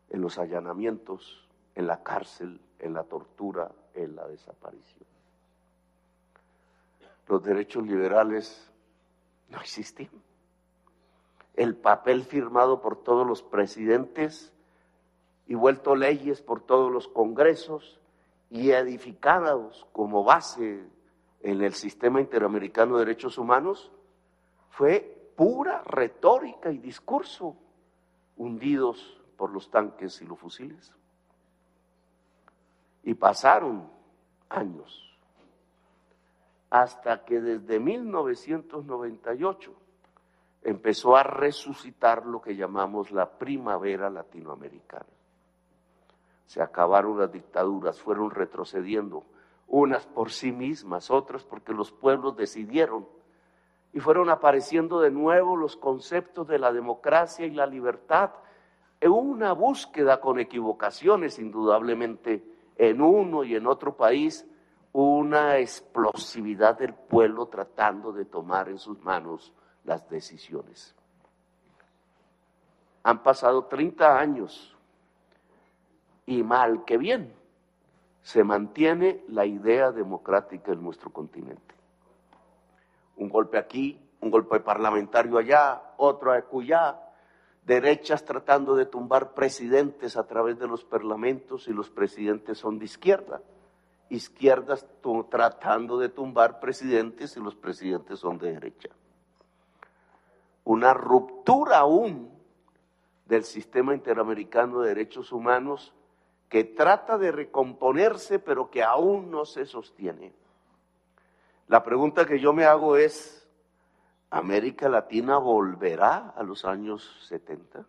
en 0.09 0.21
los 0.21 0.37
allanamientos, 0.37 1.46
en 1.77 1.85
la 1.85 2.01
cárcel, 2.01 2.59
en 2.79 2.95
la 2.95 3.03
tortura, 3.03 3.71
en 3.93 4.15
la 4.15 4.27
desaparición. 4.27 5.05
Los 7.27 7.43
derechos 7.43 7.85
liberales 7.85 8.71
no 9.49 9.61
existían. 9.61 10.09
El 11.53 11.75
papel 11.75 12.23
firmado 12.23 12.81
por 12.81 13.03
todos 13.03 13.27
los 13.27 13.43
presidentes 13.43 14.51
y 15.45 15.53
vuelto 15.53 15.95
leyes 15.95 16.41
por 16.41 16.61
todos 16.61 16.91
los 16.91 17.07
congresos 17.07 17.99
y 18.49 18.71
edificados 18.71 19.85
como 19.93 20.23
base 20.23 20.83
en 21.41 21.61
el 21.61 21.75
sistema 21.75 22.19
interamericano 22.19 22.97
de 22.97 23.05
derechos 23.05 23.37
humanos, 23.37 23.91
fue 24.71 25.31
pura 25.35 25.83
retórica 25.85 26.71
y 26.71 26.79
discurso 26.79 27.55
hundidos 28.35 29.21
por 29.37 29.51
los 29.51 29.69
tanques 29.69 30.19
y 30.23 30.25
los 30.25 30.39
fusiles. 30.39 30.97
Y 33.07 33.13
pasaron 33.13 33.89
años, 34.49 35.17
hasta 36.69 37.23
que 37.23 37.39
desde 37.39 37.79
1998 37.79 39.73
empezó 40.63 41.15
a 41.15 41.23
resucitar 41.23 42.25
lo 42.25 42.41
que 42.41 42.57
llamamos 42.57 43.11
la 43.11 43.29
primavera 43.29 44.09
latinoamericana. 44.09 45.05
Se 46.47 46.61
acabaron 46.61 47.17
las 47.17 47.31
dictaduras, 47.31 48.01
fueron 48.01 48.29
retrocediendo, 48.29 49.23
unas 49.67 50.05
por 50.05 50.29
sí 50.29 50.51
mismas, 50.51 51.09
otras 51.09 51.45
porque 51.45 51.71
los 51.71 51.93
pueblos 51.93 52.35
decidieron, 52.35 53.07
y 53.93 54.01
fueron 54.01 54.29
apareciendo 54.29 54.99
de 54.99 55.11
nuevo 55.11 55.55
los 55.55 55.77
conceptos 55.77 56.45
de 56.49 56.59
la 56.59 56.73
democracia 56.73 57.45
y 57.45 57.51
la 57.51 57.67
libertad 57.67 58.31
en 58.99 59.11
una 59.13 59.53
búsqueda 59.53 60.19
con 60.19 60.41
equivocaciones 60.41 61.39
indudablemente 61.39 62.56
en 62.77 63.01
uno 63.01 63.43
y 63.43 63.55
en 63.55 63.67
otro 63.67 63.95
país 63.95 64.45
una 64.93 65.57
explosividad 65.57 66.77
del 66.77 66.93
pueblo 66.93 67.47
tratando 67.47 68.11
de 68.11 68.25
tomar 68.25 68.69
en 68.69 68.79
sus 68.79 68.99
manos 69.01 69.53
las 69.83 70.09
decisiones. 70.09 70.95
Han 73.03 73.23
pasado 73.23 73.65
30 73.65 74.19
años 74.19 74.75
y 76.25 76.43
mal 76.43 76.83
que 76.83 76.97
bien 76.97 77.33
se 78.21 78.43
mantiene 78.43 79.23
la 79.29 79.45
idea 79.45 79.91
democrática 79.91 80.73
en 80.73 80.83
nuestro 80.83 81.11
continente. 81.11 81.75
Un 83.15 83.29
golpe 83.29 83.57
aquí, 83.57 83.99
un 84.19 84.29
golpe 84.29 84.59
parlamentario 84.59 85.37
allá, 85.37 85.93
otro 85.97 86.33
acullá, 86.33 87.06
derechas 87.67 88.23
tratando 88.23 88.75
de 88.75 88.85
tumbar 88.85 89.33
presidentes 89.33 90.15
a 90.15 90.25
través 90.25 90.57
de 90.57 90.67
los 90.67 90.85
parlamentos 90.85 91.67
y 91.67 91.73
los 91.73 91.89
presidentes 91.89 92.57
son 92.57 92.79
de 92.79 92.85
izquierda, 92.85 93.41
izquierdas 94.09 94.87
tratando 95.29 95.99
de 95.99 96.07
tumbar 96.07 96.61
presidentes 96.61 97.35
y 97.35 97.41
los 97.41 97.55
presidentes 97.55 98.19
son 98.19 98.37
de 98.37 98.53
derecha. 98.53 98.89
Una 100.63 100.93
ruptura 100.93 101.79
aún 101.79 102.31
del 103.25 103.43
sistema 103.43 103.93
interamericano 103.93 104.79
de 104.79 104.89
derechos 104.89 105.33
humanos 105.33 105.93
que 106.47 106.63
trata 106.63 107.17
de 107.17 107.33
recomponerse 107.33 108.39
pero 108.39 108.71
que 108.71 108.81
aún 108.81 109.29
no 109.29 109.43
se 109.43 109.65
sostiene. 109.65 110.33
La 111.67 111.83
pregunta 111.83 112.25
que 112.25 112.39
yo 112.39 112.53
me 112.53 112.63
hago 112.63 112.95
es, 112.95 113.46
¿América 114.29 114.89
Latina 114.89 115.37
volverá 115.37 116.33
a 116.35 116.43
los 116.43 116.65
años 116.65 117.25
70? 117.27 117.85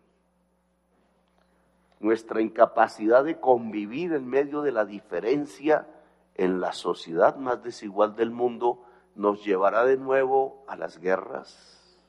Nuestra 1.99 2.41
incapacidad 2.41 3.25
de 3.25 3.39
convivir 3.41 4.13
en 4.13 4.25
medio 4.27 4.61
de 4.61 4.71
la 4.71 4.85
diferencia 4.85 5.87
en 6.35 6.61
la 6.61 6.71
sociedad 6.71 7.35
más 7.35 7.61
desigual 7.61 8.15
del 8.15 8.31
mundo 8.31 8.85
nos 9.15 9.43
llevará 9.43 9.83
de 9.83 9.97
nuevo 9.97 10.63
a 10.69 10.77
las 10.77 10.97
guerras, 10.99 11.99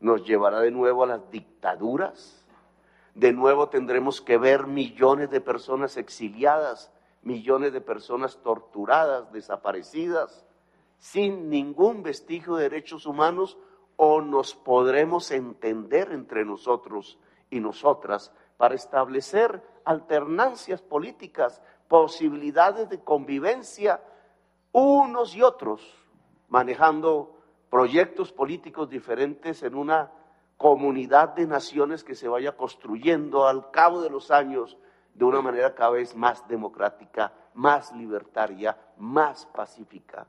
nos 0.00 0.26
llevará 0.26 0.58
de 0.58 0.72
nuevo 0.72 1.04
a 1.04 1.06
las 1.06 1.30
dictaduras, 1.30 2.44
de 3.14 3.32
nuevo 3.32 3.68
tendremos 3.68 4.20
que 4.20 4.38
ver 4.38 4.66
millones 4.66 5.30
de 5.30 5.40
personas 5.40 5.96
exiliadas, 5.96 6.90
millones 7.22 7.72
de 7.72 7.80
personas 7.80 8.38
torturadas, 8.42 9.30
desaparecidas, 9.32 10.44
sin 11.02 11.50
ningún 11.50 12.04
vestigio 12.04 12.54
de 12.54 12.62
derechos 12.62 13.06
humanos, 13.06 13.58
o 13.96 14.20
nos 14.20 14.54
podremos 14.54 15.32
entender 15.32 16.12
entre 16.12 16.44
nosotros 16.44 17.18
y 17.50 17.58
nosotras 17.58 18.32
para 18.56 18.76
establecer 18.76 19.60
alternancias 19.84 20.80
políticas, 20.80 21.60
posibilidades 21.88 22.88
de 22.88 23.02
convivencia 23.02 24.00
unos 24.70 25.34
y 25.34 25.42
otros, 25.42 25.82
manejando 26.48 27.36
proyectos 27.68 28.30
políticos 28.30 28.88
diferentes 28.88 29.64
en 29.64 29.74
una 29.74 30.12
comunidad 30.56 31.30
de 31.30 31.48
naciones 31.48 32.04
que 32.04 32.14
se 32.14 32.28
vaya 32.28 32.56
construyendo 32.56 33.48
al 33.48 33.72
cabo 33.72 34.02
de 34.02 34.10
los 34.10 34.30
años 34.30 34.78
de 35.14 35.24
una 35.24 35.42
manera 35.42 35.74
cada 35.74 35.90
vez 35.90 36.14
más 36.14 36.46
democrática, 36.46 37.32
más 37.54 37.92
libertaria, 37.92 38.78
más 38.98 39.46
pacífica. 39.46 40.28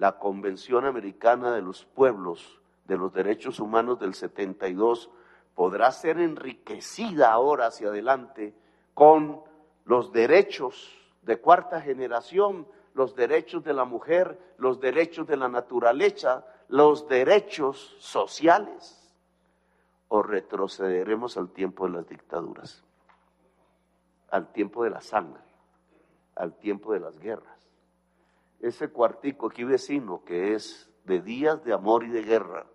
La 0.00 0.12
Convención 0.12 0.86
Americana 0.86 1.52
de 1.52 1.60
los 1.60 1.84
Pueblos 1.84 2.58
de 2.86 2.96
los 2.96 3.12
Derechos 3.12 3.60
Humanos 3.60 3.98
del 3.98 4.14
72 4.14 5.10
podrá 5.54 5.92
ser 5.92 6.18
enriquecida 6.18 7.30
ahora 7.30 7.66
hacia 7.66 7.88
adelante 7.88 8.54
con 8.94 9.42
los 9.84 10.10
derechos 10.10 10.90
de 11.20 11.38
cuarta 11.38 11.82
generación, 11.82 12.66
los 12.94 13.14
derechos 13.14 13.62
de 13.62 13.74
la 13.74 13.84
mujer, 13.84 14.38
los 14.56 14.80
derechos 14.80 15.26
de 15.26 15.36
la 15.36 15.50
naturaleza, 15.50 16.46
los 16.68 17.06
derechos 17.06 17.94
sociales 17.98 19.14
o 20.08 20.22
retrocederemos 20.22 21.36
al 21.36 21.50
tiempo 21.50 21.84
de 21.84 21.92
las 21.92 22.08
dictaduras, 22.08 22.82
al 24.30 24.50
tiempo 24.50 24.82
de 24.82 24.90
la 24.90 25.02
sangre, 25.02 25.42
al 26.36 26.54
tiempo 26.54 26.94
de 26.94 27.00
las 27.00 27.18
guerras. 27.18 27.49
Ese 28.60 28.90
cuartico 28.90 29.48
aquí 29.48 29.64
vecino 29.64 30.22
que 30.24 30.54
es 30.54 30.90
de 31.04 31.20
días 31.20 31.64
de 31.64 31.72
amor 31.72 32.04
y 32.04 32.08
de 32.08 32.22
guerra, 32.22 32.66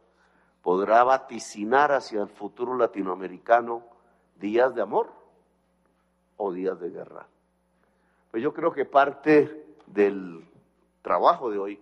podrá 0.61 1.03
vaticinar 1.03 1.91
hacia 1.91 2.21
el 2.21 2.29
futuro 2.29 2.75
latinoamericano 2.75 3.83
días 4.37 4.73
de 4.73 4.81
amor 4.81 5.13
o 6.37 6.51
días 6.51 6.79
de 6.79 6.89
guerra. 6.89 7.27
Pues 8.31 8.41
yo 8.41 8.53
creo 8.53 8.71
que 8.71 8.85
parte 8.85 9.65
del 9.85 10.45
trabajo 11.01 11.51
de 11.51 11.59
hoy 11.59 11.79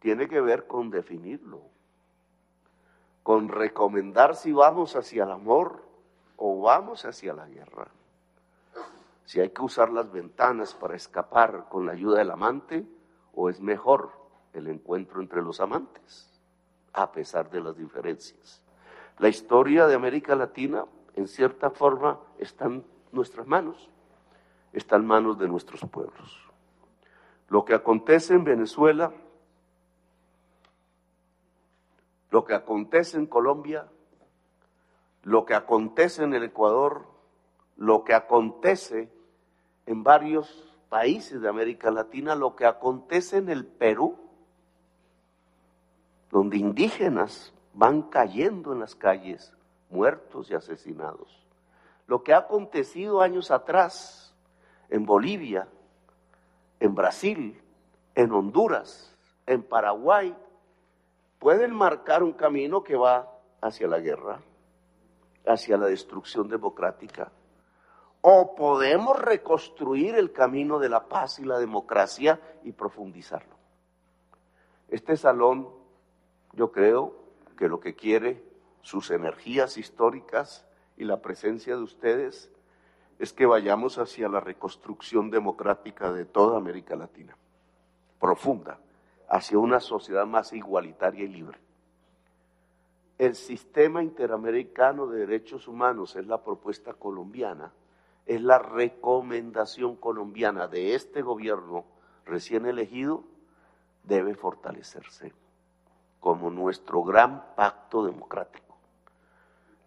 tiene 0.00 0.28
que 0.28 0.40
ver 0.40 0.66
con 0.66 0.90
definirlo 0.90 1.62
con 3.28 3.50
recomendar 3.50 4.36
si 4.36 4.52
vamos 4.52 4.96
hacia 4.96 5.24
el 5.24 5.30
amor 5.32 5.84
o 6.38 6.62
vamos 6.62 7.04
hacia 7.04 7.34
la 7.34 7.46
guerra. 7.46 7.88
Si 9.28 9.40
hay 9.40 9.50
que 9.50 9.60
usar 9.60 9.90
las 9.92 10.10
ventanas 10.10 10.72
para 10.72 10.96
escapar 10.96 11.66
con 11.68 11.84
la 11.84 11.92
ayuda 11.92 12.16
del 12.16 12.30
amante 12.30 12.86
o 13.34 13.50
es 13.50 13.60
mejor 13.60 14.10
el 14.54 14.68
encuentro 14.68 15.20
entre 15.20 15.42
los 15.42 15.60
amantes, 15.60 16.40
a 16.94 17.12
pesar 17.12 17.50
de 17.50 17.60
las 17.60 17.76
diferencias. 17.76 18.62
La 19.18 19.28
historia 19.28 19.86
de 19.86 19.94
América 19.94 20.34
Latina, 20.34 20.86
en 21.12 21.28
cierta 21.28 21.68
forma, 21.68 22.18
está 22.38 22.64
en 22.64 22.86
nuestras 23.12 23.46
manos, 23.46 23.90
está 24.72 24.96
en 24.96 25.04
manos 25.04 25.38
de 25.38 25.46
nuestros 25.46 25.82
pueblos. 25.82 26.50
Lo 27.50 27.66
que 27.66 27.74
acontece 27.74 28.32
en 28.32 28.44
Venezuela 28.44 29.12
lo 32.30 32.46
que 32.46 32.54
acontece 32.54 33.18
en 33.18 33.26
Colombia, 33.26 33.88
lo 35.22 35.44
que 35.44 35.54
acontece 35.54 36.24
en 36.24 36.32
el 36.32 36.44
Ecuador, 36.44 37.06
lo 37.76 38.04
que 38.04 38.14
acontece 38.14 39.10
en 39.88 40.04
varios 40.04 40.70
países 40.90 41.40
de 41.40 41.48
América 41.48 41.90
Latina, 41.90 42.34
lo 42.34 42.54
que 42.54 42.66
acontece 42.66 43.38
en 43.38 43.48
el 43.48 43.64
Perú, 43.64 44.18
donde 46.30 46.58
indígenas 46.58 47.54
van 47.72 48.02
cayendo 48.02 48.74
en 48.74 48.80
las 48.80 48.94
calles, 48.94 49.50
muertos 49.88 50.50
y 50.50 50.54
asesinados. 50.54 51.42
Lo 52.06 52.22
que 52.22 52.34
ha 52.34 52.38
acontecido 52.38 53.22
años 53.22 53.50
atrás 53.50 54.34
en 54.90 55.06
Bolivia, 55.06 55.66
en 56.80 56.94
Brasil, 56.94 57.58
en 58.14 58.30
Honduras, 58.30 59.16
en 59.46 59.62
Paraguay, 59.62 60.36
pueden 61.38 61.74
marcar 61.74 62.22
un 62.22 62.34
camino 62.34 62.84
que 62.84 62.94
va 62.94 63.26
hacia 63.62 63.88
la 63.88 64.00
guerra, 64.00 64.38
hacia 65.46 65.78
la 65.78 65.86
destrucción 65.86 66.46
democrática. 66.46 67.32
O 68.20 68.54
podemos 68.54 69.18
reconstruir 69.18 70.14
el 70.16 70.32
camino 70.32 70.78
de 70.78 70.88
la 70.88 71.08
paz 71.08 71.38
y 71.38 71.44
la 71.44 71.58
democracia 71.58 72.40
y 72.64 72.72
profundizarlo. 72.72 73.56
Este 74.88 75.16
salón, 75.16 75.68
yo 76.52 76.72
creo 76.72 77.14
que 77.56 77.68
lo 77.68 77.80
que 77.80 77.94
quiere, 77.94 78.42
sus 78.82 79.10
energías 79.10 79.76
históricas 79.76 80.66
y 80.96 81.04
la 81.04 81.20
presencia 81.20 81.76
de 81.76 81.82
ustedes, 81.82 82.50
es 83.18 83.32
que 83.32 83.46
vayamos 83.46 83.98
hacia 83.98 84.28
la 84.28 84.40
reconstrucción 84.40 85.30
democrática 85.30 86.12
de 86.12 86.24
toda 86.24 86.56
América 86.56 86.96
Latina, 86.96 87.36
profunda 88.20 88.78
hacia 89.28 89.58
una 89.58 89.80
sociedad 89.80 90.26
más 90.26 90.52
igualitaria 90.52 91.24
y 91.24 91.28
libre. 91.28 91.58
El 93.18 93.34
sistema 93.34 94.02
interamericano 94.02 95.08
de 95.08 95.26
derechos 95.26 95.66
humanos 95.66 96.14
es 96.16 96.26
la 96.26 96.42
propuesta 96.42 96.94
colombiana, 96.94 97.72
es 98.28 98.42
la 98.42 98.58
recomendación 98.58 99.96
colombiana 99.96 100.68
de 100.68 100.94
este 100.94 101.22
gobierno 101.22 101.86
recién 102.26 102.66
elegido, 102.66 103.24
debe 104.04 104.34
fortalecerse 104.34 105.32
como 106.20 106.50
nuestro 106.50 107.02
gran 107.02 107.54
pacto 107.56 108.04
democrático. 108.04 108.76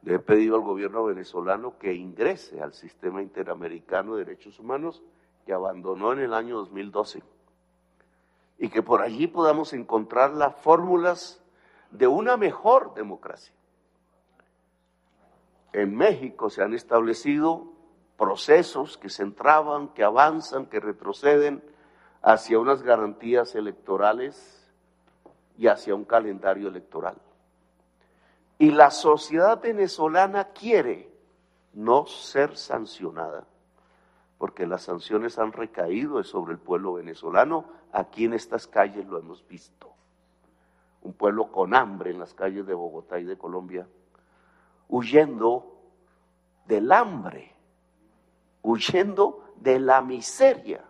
Le 0.01 0.15
he 0.15 0.19
pedido 0.19 0.55
al 0.55 0.63
gobierno 0.63 1.03
venezolano 1.03 1.77
que 1.77 1.93
ingrese 1.93 2.61
al 2.61 2.73
sistema 2.73 3.21
interamericano 3.21 4.15
de 4.15 4.25
derechos 4.25 4.59
humanos 4.59 5.03
que 5.45 5.53
abandonó 5.53 6.11
en 6.13 6.19
el 6.19 6.33
año 6.33 6.57
2012 6.57 7.21
y 8.57 8.69
que 8.69 8.81
por 8.81 9.03
allí 9.03 9.27
podamos 9.27 9.71
encontrar 9.73 10.31
las 10.31 10.55
fórmulas 10.55 11.43
de 11.91 12.07
una 12.07 12.37
mejor 12.37 12.95
democracia. 12.95 13.53
En 15.73 15.95
México 15.95 16.49
se 16.49 16.63
han 16.63 16.73
establecido 16.73 17.80
procesos 18.21 18.99
que 18.99 19.09
se 19.09 19.23
entraban, 19.23 19.87
que 19.95 20.03
avanzan, 20.03 20.67
que 20.67 20.79
retroceden 20.79 21.63
hacia 22.21 22.59
unas 22.59 22.83
garantías 22.83 23.55
electorales 23.55 24.71
y 25.57 25.65
hacia 25.65 25.95
un 25.95 26.05
calendario 26.05 26.67
electoral. 26.67 27.15
Y 28.59 28.69
la 28.69 28.91
sociedad 28.91 29.59
venezolana 29.59 30.49
quiere 30.49 31.09
no 31.73 32.05
ser 32.05 32.55
sancionada. 32.57 33.47
porque 34.37 34.65
las 34.67 34.83
sanciones 34.83 35.37
han 35.37 35.51
recaído 35.51 36.23
sobre 36.23 36.53
el 36.53 36.59
pueblo 36.59 36.93
venezolano. 36.93 37.65
Aquí 37.91 38.25
en 38.25 38.33
estas 38.33 38.65
calles 38.67 39.07
lo 39.07 39.19
hemos 39.19 39.47
visto. 39.47 39.93
Un 41.03 41.13
pueblo 41.13 41.51
con 41.51 41.75
hambre 41.75 42.09
en 42.11 42.19
las 42.19 42.33
calles 42.33 42.65
de 42.65 42.73
Bogotá 42.73 43.19
y 43.19 43.23
de 43.23 43.37
Colombia, 43.37 43.87
huyendo 44.89 45.77
del 46.65 46.91
hambre, 46.91 47.50
huyendo 48.61 49.53
de 49.57 49.79
la 49.79 50.01
miseria. 50.01 50.83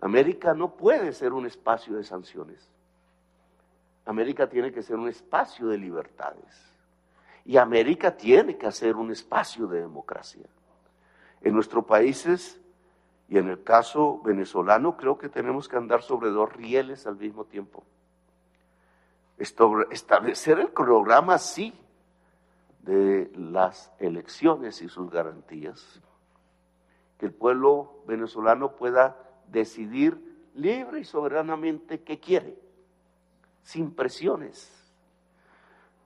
América 0.00 0.54
no 0.54 0.76
puede 0.76 1.12
ser 1.12 1.32
un 1.32 1.46
espacio 1.46 1.96
de 1.96 2.04
sanciones. 2.04 2.68
América 4.04 4.48
tiene 4.48 4.72
que 4.72 4.82
ser 4.82 4.96
un 4.96 5.08
espacio 5.08 5.68
de 5.68 5.78
libertades. 5.78 6.76
Y 7.44 7.56
América 7.56 8.16
tiene 8.16 8.56
que 8.56 8.70
ser 8.72 8.96
un 8.96 9.10
espacio 9.10 9.66
de 9.66 9.80
democracia. 9.80 10.46
En 11.40 11.54
nuestros 11.54 11.84
países 11.84 12.60
y 13.28 13.38
en 13.38 13.48
el 13.48 13.62
caso 13.62 14.20
venezolano 14.22 14.96
creo 14.96 15.18
que 15.18 15.28
tenemos 15.28 15.68
que 15.68 15.76
andar 15.76 16.02
sobre 16.02 16.30
dos 16.30 16.52
rieles 16.52 17.06
al 17.06 17.16
mismo 17.16 17.44
tiempo. 17.44 17.84
Establecer 19.38 20.58
el 20.60 20.68
programa, 20.68 21.38
sí, 21.38 21.74
de 22.80 23.30
las 23.36 23.92
elecciones 23.98 24.80
y 24.80 24.88
sus 24.88 25.10
garantías. 25.10 26.00
Que 27.18 27.26
el 27.26 27.32
pueblo 27.32 28.02
venezolano 28.06 28.76
pueda 28.76 29.16
decidir 29.48 30.50
libre 30.54 31.00
y 31.00 31.04
soberanamente 31.04 32.02
qué 32.02 32.18
quiere, 32.18 32.58
sin 33.62 33.94
presiones. 33.94 34.72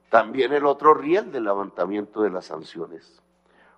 También 0.09 0.51
el 0.53 0.65
otro 0.65 0.93
riel 0.93 1.31
del 1.31 1.45
levantamiento 1.45 2.21
de 2.21 2.29
las 2.29 2.45
sanciones. 2.45 3.21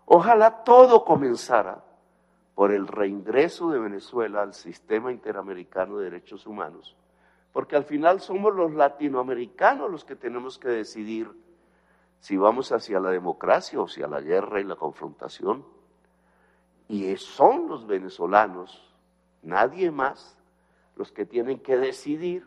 Ojalá 0.05 0.63
todo 0.63 1.05
comenzara 1.05 1.83
por 2.55 2.71
el 2.71 2.87
reingreso 2.87 3.69
de 3.69 3.79
Venezuela 3.79 4.41
al 4.41 4.53
sistema 4.53 5.11
interamericano 5.11 5.97
de 5.97 6.05
derechos 6.05 6.45
humanos, 6.45 6.95
porque 7.51 7.75
al 7.75 7.83
final 7.83 8.19
somos 8.19 8.53
los 8.53 8.73
latinoamericanos 8.73 9.89
los 9.89 10.05
que 10.05 10.15
tenemos 10.15 10.57
que 10.59 10.69
decidir 10.69 11.31
si 12.19 12.37
vamos 12.37 12.71
hacia 12.71 12.99
la 12.99 13.09
democracia 13.09 13.79
o 13.79 13.85
hacia 13.85 14.07
la 14.07 14.21
guerra 14.21 14.61
y 14.61 14.63
la 14.63 14.75
confrontación. 14.75 15.65
Y 16.87 17.15
son 17.17 17.67
los 17.67 17.87
venezolanos, 17.87 18.93
nadie 19.41 19.91
más, 19.91 20.37
los 20.95 21.11
que 21.11 21.25
tienen 21.25 21.59
que 21.59 21.77
decidir 21.77 22.45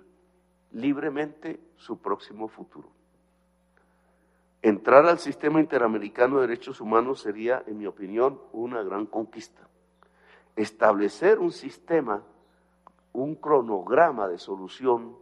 libremente 0.72 1.60
su 1.76 1.98
próximo 1.98 2.48
futuro. 2.48 2.88
Entrar 4.62 5.06
al 5.06 5.18
sistema 5.18 5.60
interamericano 5.60 6.36
de 6.36 6.48
derechos 6.48 6.80
humanos 6.80 7.20
sería, 7.20 7.62
en 7.66 7.78
mi 7.78 7.86
opinión, 7.86 8.40
una 8.52 8.82
gran 8.82 9.06
conquista. 9.06 9.62
Establecer 10.56 11.38
un 11.38 11.52
sistema, 11.52 12.22
un 13.12 13.36
cronograma 13.36 14.28
de 14.28 14.38
solución 14.38 15.16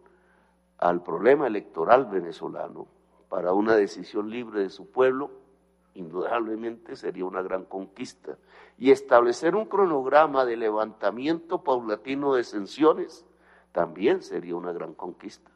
al 0.78 1.02
problema 1.02 1.46
electoral 1.46 2.06
venezolano 2.06 2.86
para 3.28 3.52
una 3.52 3.74
decisión 3.74 4.30
libre 4.30 4.62
de 4.62 4.70
su 4.70 4.90
pueblo, 4.90 5.30
indudablemente 5.94 6.96
sería 6.96 7.24
una 7.24 7.42
gran 7.42 7.64
conquista. 7.64 8.36
Y 8.78 8.90
establecer 8.90 9.54
un 9.54 9.66
cronograma 9.66 10.44
de 10.44 10.56
levantamiento 10.56 11.62
paulatino 11.62 12.34
de 12.34 12.44
sanciones 12.44 13.24
también 13.72 14.22
sería 14.22 14.56
una 14.56 14.72
gran 14.72 14.94
conquista. 14.94 15.50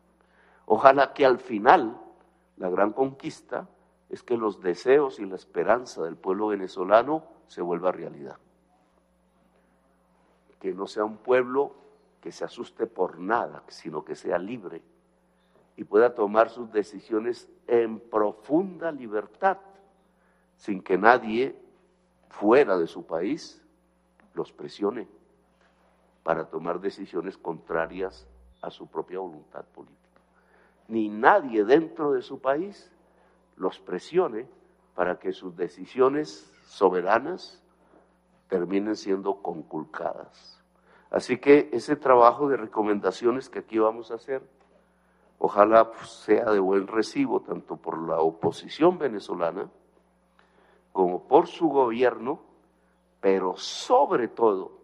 Ojalá 0.67 1.13
que 1.13 1.27
al 1.27 1.39
final 1.39 2.01
la 2.57 2.69
gran 2.69 2.93
conquista 2.93 3.69
es 4.09 4.23
que 4.23 4.37
los 4.37 4.61
deseos 4.61 5.19
y 5.19 5.27
la 5.27 5.37
esperanza 5.37 6.03
del 6.03 6.17
pueblo 6.17 6.49
venezolano 6.49 7.25
se 7.47 7.63
vuelva 7.63 7.93
realidad. 7.93 8.39
Que 10.61 10.73
no 10.73 10.87
sea 10.87 11.05
un 11.05 11.19
pueblo 11.19 11.75
que 12.21 12.33
se 12.33 12.45
asuste 12.45 12.87
por 12.87 13.19
nada, 13.19 13.63
sino 13.69 14.05
que 14.05 14.15
sea 14.15 14.39
libre 14.39 14.83
y 15.79 15.85
pueda 15.85 16.13
tomar 16.13 16.51
sus 16.51 16.73
decisiones 16.73 17.49
en 17.69 18.01
profunda 18.01 18.91
libertad, 18.91 19.59
sin 20.59 20.83
que 20.83 20.99
nadie 20.99 21.57
fuera 22.29 22.77
de 22.77 22.87
su 22.87 23.07
país 23.07 23.65
los 24.35 24.53
presione 24.53 25.09
para 26.23 26.45
tomar 26.45 26.81
decisiones 26.81 27.39
contrarias 27.39 28.27
a 28.61 28.71
su 28.71 28.87
propia 28.87 29.19
voluntad 29.19 29.65
política. 29.65 30.21
Ni 30.89 31.09
nadie 31.09 31.65
dentro 31.65 32.13
de 32.13 32.21
su 32.21 32.41
país 32.41 32.93
los 33.57 33.81
presione 33.81 34.47
para 34.95 35.19
que 35.19 35.33
sus 35.33 35.57
decisiones 35.57 36.53
soberanas 36.67 37.63
terminen 38.49 38.97
siendo 38.97 39.41
conculcadas. 39.43 40.63
Así 41.11 41.39
que 41.39 41.71
ese 41.73 41.97
trabajo 41.97 42.49
de 42.49 42.59
recomendaciones 42.59 43.49
que 43.49 43.61
aquí 43.61 43.79
vamos 43.79 44.11
a 44.11 44.17
hacer, 44.17 44.43
Ojalá 45.39 45.91
sea 46.03 46.51
de 46.51 46.59
buen 46.59 46.89
recibo 46.89 47.41
tanto 47.41 47.77
por 47.77 48.03
la 48.09 48.19
oposición 48.19 48.99
venezolana 48.99 49.71
como 50.99 51.29
por 51.29 51.47
su 51.47 51.69
gobierno, 51.69 52.41
pero 53.21 53.57
sobre 53.57 54.27
todo 54.27 54.81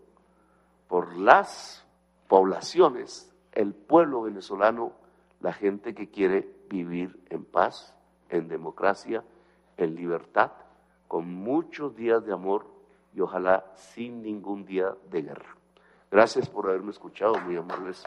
por 0.86 1.16
las 1.16 1.84
poblaciones, 2.28 3.34
el 3.50 3.74
pueblo 3.74 4.22
venezolano, 4.22 4.92
la 5.40 5.52
gente 5.52 5.92
que 5.92 6.10
quiere 6.10 6.48
vivir 6.70 7.20
en 7.30 7.44
paz, 7.44 7.96
en 8.28 8.46
democracia, 8.46 9.24
en 9.76 9.96
libertad, 9.96 10.52
con 11.08 11.34
muchos 11.34 11.96
días 11.96 12.24
de 12.24 12.32
amor 12.32 12.64
y 13.12 13.20
ojalá 13.20 13.66
sin 13.74 14.22
ningún 14.22 14.64
día 14.64 14.94
de 15.10 15.22
guerra. 15.22 15.56
Gracias 16.12 16.48
por 16.48 16.68
haberme 16.68 16.92
escuchado, 16.92 17.40
muy 17.40 17.56
amables. 17.56 18.04